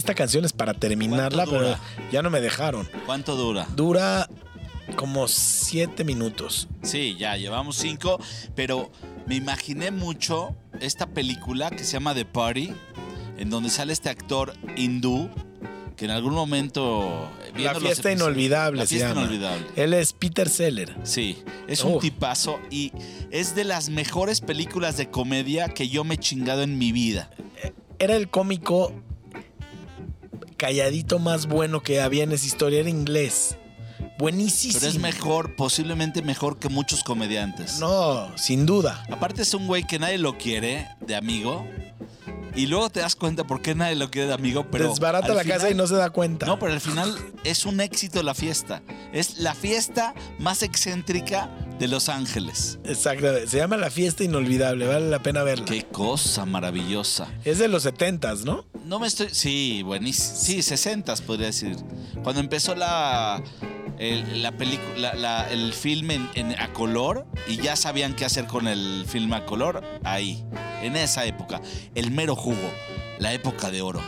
Esta, 0.00 0.14
canción 0.14 0.44
es 0.44 0.52
para 0.52 0.74
terminarla, 0.74 1.44
¿Cuánto 1.46 1.52
pero 1.52 1.78
ya 2.10 2.22
no 2.22 2.30
me 2.30 2.40
dejaron. 2.40 2.88
¿Cuánto 3.06 3.36
dura? 3.36 3.66
Dura 3.76 4.28
como 4.96 5.28
siete 5.28 6.04
minutos. 6.04 6.68
Sí, 6.82 7.16
ya 7.18 7.36
llevamos 7.36 7.76
cinco, 7.76 8.18
pero 8.54 8.90
me 9.26 9.34
imaginé 9.36 9.90
mucho 9.90 10.56
esta 10.80 11.06
película 11.06 11.70
que 11.70 11.84
se 11.84 11.92
llama 11.92 12.14
The 12.14 12.24
Party, 12.24 12.72
en 13.38 13.50
donde 13.50 13.70
sale 13.70 13.92
este 13.92 14.08
actor 14.08 14.54
hindú 14.76 15.28
que 15.96 16.06
en 16.06 16.10
algún 16.12 16.32
momento... 16.32 17.30
eh, 17.54 17.62
La 17.62 17.74
fiesta 17.74 18.10
inolvidable 18.10 18.78
La 18.78 18.86
se 18.86 18.94
fiesta 18.96 19.08
llama. 19.10 19.20
inolvidable. 19.22 19.66
Él 19.76 19.92
es 19.92 20.14
Peter 20.14 20.48
Seller. 20.48 20.96
Sí, 21.02 21.42
es 21.68 21.84
Oh. 21.84 21.88
un 21.88 22.00
tipazo 22.00 22.58
y 22.70 22.90
es 23.30 23.54
de 23.54 23.64
las 23.64 23.90
mejores 23.90 24.40
películas 24.40 24.96
de 24.96 25.10
comedia 25.10 25.68
que 25.68 25.88
yo 25.90 26.02
me 26.04 26.14
he 26.14 26.18
chingado 26.18 26.62
en 26.62 26.78
mi 26.78 26.90
vida. 26.90 27.30
Era 27.98 28.16
el 28.16 28.30
cómico 28.30 28.94
calladito 30.60 31.18
más 31.18 31.46
bueno 31.46 31.82
que 31.82 32.02
había 32.02 32.22
en 32.22 32.32
esa 32.32 32.44
historia. 32.44 32.80
Era 32.80 32.90
inglés. 32.90 33.56
Buenísimo. 34.18 34.74
Pero 34.74 34.88
es 34.88 34.98
mejor, 34.98 35.56
posiblemente 35.56 36.20
mejor 36.20 36.58
que 36.58 36.68
muchos 36.68 37.02
comediantes. 37.02 37.80
No, 37.80 38.30
sin 38.36 38.66
duda. 38.66 39.02
Aparte 39.10 39.40
es 39.40 39.54
un 39.54 39.66
güey 39.66 39.86
que 39.86 39.98
nadie 39.98 40.18
lo 40.18 40.36
quiere 40.36 40.86
de 41.00 41.16
amigo. 41.16 41.66
Y 42.54 42.66
luego 42.66 42.90
te 42.90 43.00
das 43.00 43.16
cuenta 43.16 43.44
por 43.44 43.62
qué 43.62 43.74
nadie 43.74 43.94
lo 43.94 44.10
quiere 44.10 44.28
de 44.28 44.34
amigo, 44.34 44.66
pero... 44.70 44.90
Desbarata 44.90 45.32
la 45.32 45.44
casa 45.44 45.70
y 45.70 45.74
no 45.74 45.86
se 45.86 45.94
da 45.94 46.10
cuenta. 46.10 46.44
No, 46.44 46.58
pero 46.58 46.74
al 46.74 46.80
final 46.80 47.16
es 47.44 47.64
un 47.64 47.80
éxito 47.80 48.22
la 48.22 48.34
fiesta. 48.34 48.82
Es 49.14 49.38
la 49.38 49.54
fiesta 49.54 50.14
más 50.38 50.62
excéntrica 50.62 51.48
de 51.80 51.88
Los 51.88 52.08
Ángeles. 52.08 52.78
Exacto. 52.84 53.26
Se 53.48 53.56
llama 53.56 53.76
La 53.76 53.90
Fiesta 53.90 54.22
Inolvidable. 54.22 54.86
Vale 54.86 55.08
la 55.10 55.20
pena 55.22 55.42
verla. 55.42 55.64
Qué 55.64 55.82
cosa 55.84 56.44
maravillosa. 56.46 57.26
Es 57.44 57.58
de 57.58 57.66
los 57.68 57.82
setentas, 57.82 58.44
¿no? 58.44 58.66
No 58.84 59.00
me 59.00 59.06
estoy. 59.08 59.28
Sí, 59.32 59.82
buenísimo. 59.82 60.36
Sí, 60.36 60.62
60 60.62 61.14
podría 61.26 61.46
decir. 61.46 61.76
Cuando 62.22 62.40
empezó 62.40 62.74
la. 62.76 63.42
El, 63.98 64.42
la 64.42 64.52
película, 64.52 65.12
la- 65.14 65.50
el 65.50 65.74
film 65.74 66.10
en, 66.12 66.30
en- 66.34 66.58
a 66.58 66.72
color 66.72 67.26
y 67.48 67.56
ya 67.58 67.76
sabían 67.76 68.14
qué 68.14 68.24
hacer 68.24 68.46
con 68.46 68.66
el 68.66 69.04
film 69.06 69.30
a 69.34 69.44
color, 69.44 69.82
ahí, 70.04 70.42
en 70.82 70.96
esa 70.96 71.26
época. 71.26 71.60
El 71.94 72.10
mero 72.10 72.34
jugo, 72.34 72.70
la 73.18 73.34
época 73.34 73.70
de 73.70 73.82
oro. 73.82 74.00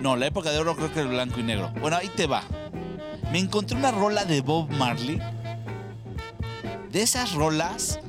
No, 0.00 0.16
la 0.16 0.26
época 0.26 0.50
de 0.52 0.58
oro 0.58 0.74
creo 0.74 0.90
que 0.92 1.00
es 1.00 1.08
blanco 1.08 1.38
y 1.38 1.42
negro. 1.42 1.70
Bueno, 1.82 1.98
ahí 1.98 2.08
te 2.16 2.26
va. 2.26 2.44
Me 3.30 3.38
encontré 3.38 3.76
una 3.76 3.90
rola 3.90 4.24
de 4.24 4.40
Bob 4.40 4.70
Marley. 4.70 5.20
De 6.92 7.02
esas 7.02 7.34
rolas 7.34 8.00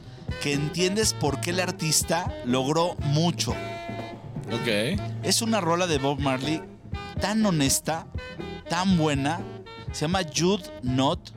que 0.41 0.53
entiendes 0.53 1.13
por 1.13 1.41
qué 1.41 1.49
el 1.49 1.59
artista 1.59 2.33
logró 2.45 2.95
mucho. 2.99 3.51
Ok. 3.51 4.99
Es 5.23 5.41
una 5.41 5.61
rola 5.61 5.87
de 5.87 5.97
Bob 5.97 6.19
Marley 6.19 6.61
tan 7.19 7.45
honesta, 7.45 8.07
tan 8.69 8.97
buena. 8.97 9.41
Se 9.91 10.01
llama 10.01 10.21
Jude 10.35 10.63
Not. 10.83 11.31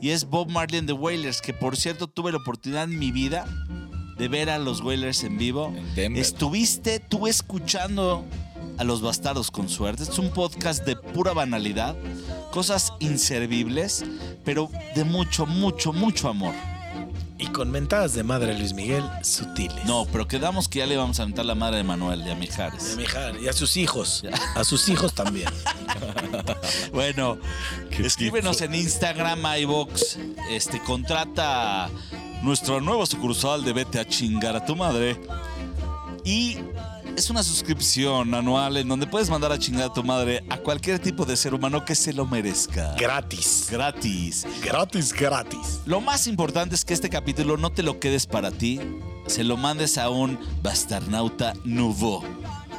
Y 0.00 0.10
es 0.10 0.24
Bob 0.24 0.50
Marley 0.50 0.78
and 0.78 0.88
the 0.88 0.94
Wailers, 0.94 1.40
que 1.40 1.54
por 1.54 1.76
cierto 1.76 2.08
tuve 2.08 2.32
la 2.32 2.38
oportunidad 2.38 2.84
en 2.84 2.98
mi 2.98 3.12
vida 3.12 3.46
de 4.18 4.28
ver 4.28 4.50
a 4.50 4.58
los 4.58 4.80
Wailers 4.80 5.24
en 5.24 5.38
vivo. 5.38 5.72
En 5.76 5.94
Denver. 5.94 6.20
Estuviste 6.22 7.00
tú 7.00 7.26
escuchando 7.26 8.24
a 8.82 8.84
los 8.84 9.00
bastardos 9.00 9.52
con 9.52 9.68
suerte. 9.68 10.02
Es 10.02 10.18
un 10.18 10.30
podcast 10.30 10.84
de 10.84 10.96
pura 10.96 11.32
banalidad, 11.32 11.94
cosas 12.50 12.92
inservibles, 12.98 14.04
pero 14.44 14.68
de 14.96 15.04
mucho, 15.04 15.46
mucho, 15.46 15.92
mucho 15.92 16.28
amor. 16.28 16.52
Y 17.38 17.46
con 17.46 17.70
mentadas 17.70 18.14
de 18.14 18.24
madre 18.24 18.58
Luis 18.58 18.74
Miguel 18.74 19.04
sutiles. 19.22 19.84
No, 19.84 20.04
pero 20.10 20.26
quedamos 20.26 20.66
que 20.66 20.80
ya 20.80 20.86
le 20.86 20.94
íbamos 20.94 21.20
a 21.20 21.22
aventar 21.22 21.44
la 21.44 21.54
madre 21.54 21.76
de 21.76 21.84
Manuel, 21.84 22.24
de 22.24 22.34
Mijares. 22.34 22.96
De 22.96 23.02
Mijar. 23.02 23.36
Y 23.40 23.46
a 23.46 23.52
sus 23.52 23.76
hijos. 23.76 24.24
A 24.56 24.64
sus 24.64 24.88
hijos 24.88 25.14
también. 25.14 25.48
Bueno, 26.92 27.38
Qué 27.90 28.04
escríbenos 28.04 28.62
en 28.62 28.74
Instagram, 28.74 29.44
iBox. 29.60 30.18
Este, 30.50 30.82
contrata 30.82 31.88
nuestro 32.42 32.80
nuevo 32.80 33.06
sucursal 33.06 33.64
de 33.64 33.72
Vete 33.72 34.00
a 34.00 34.04
chingar 34.08 34.56
a 34.56 34.64
tu 34.64 34.74
madre. 34.74 35.20
Y 36.24 36.58
es 37.16 37.30
una 37.30 37.42
suscripción 37.42 38.34
anual 38.34 38.76
en 38.76 38.88
donde 38.88 39.06
puedes 39.06 39.28
mandar 39.30 39.52
a 39.52 39.58
chingar 39.58 39.84
a 39.84 39.92
tu 39.92 40.02
madre 40.02 40.44
a 40.48 40.56
cualquier 40.58 40.98
tipo 40.98 41.24
de 41.24 41.36
ser 41.36 41.54
humano 41.54 41.84
que 41.84 41.94
se 41.94 42.12
lo 42.12 42.26
merezca. 42.26 42.94
Gratis. 42.98 43.68
Gratis. 43.70 44.46
Gratis, 44.62 45.12
gratis. 45.12 45.80
Lo 45.84 46.00
más 46.00 46.26
importante 46.26 46.74
es 46.74 46.84
que 46.84 46.94
este 46.94 47.10
capítulo 47.10 47.56
no 47.56 47.70
te 47.70 47.82
lo 47.82 48.00
quedes 48.00 48.26
para 48.26 48.50
ti, 48.50 48.80
se 49.26 49.44
lo 49.44 49.56
mandes 49.56 49.98
a 49.98 50.08
un 50.08 50.38
bastarnauta 50.62 51.54
nouveau. 51.64 52.22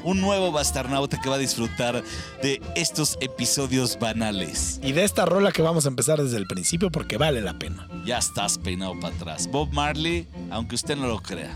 Un 0.03 0.19
nuevo 0.19 0.51
bastarnauta 0.51 1.21
que 1.21 1.29
va 1.29 1.35
a 1.35 1.39
disfrutar 1.39 2.03
de 2.41 2.61
estos 2.75 3.17
episodios 3.21 3.97
banales. 3.97 4.79
Y 4.83 4.91
de 4.91 5.05
esta 5.05 5.25
rola 5.25 5.53
que 5.53 5.61
vamos 5.61 5.85
a 5.85 5.89
empezar 5.89 6.21
desde 6.21 6.37
el 6.37 6.45
principio 6.45 6.91
porque 6.91 7.17
vale 7.17 7.39
la 7.39 7.57
pena. 7.57 7.87
Ya 8.05 8.17
estás 8.17 8.57
peinado 8.57 8.99
para 8.99 9.15
atrás. 9.15 9.47
Bob 9.49 9.71
Marley, 9.71 10.27
aunque 10.51 10.75
usted 10.75 10.97
no 10.97 11.07
lo 11.07 11.21
crea. 11.21 11.55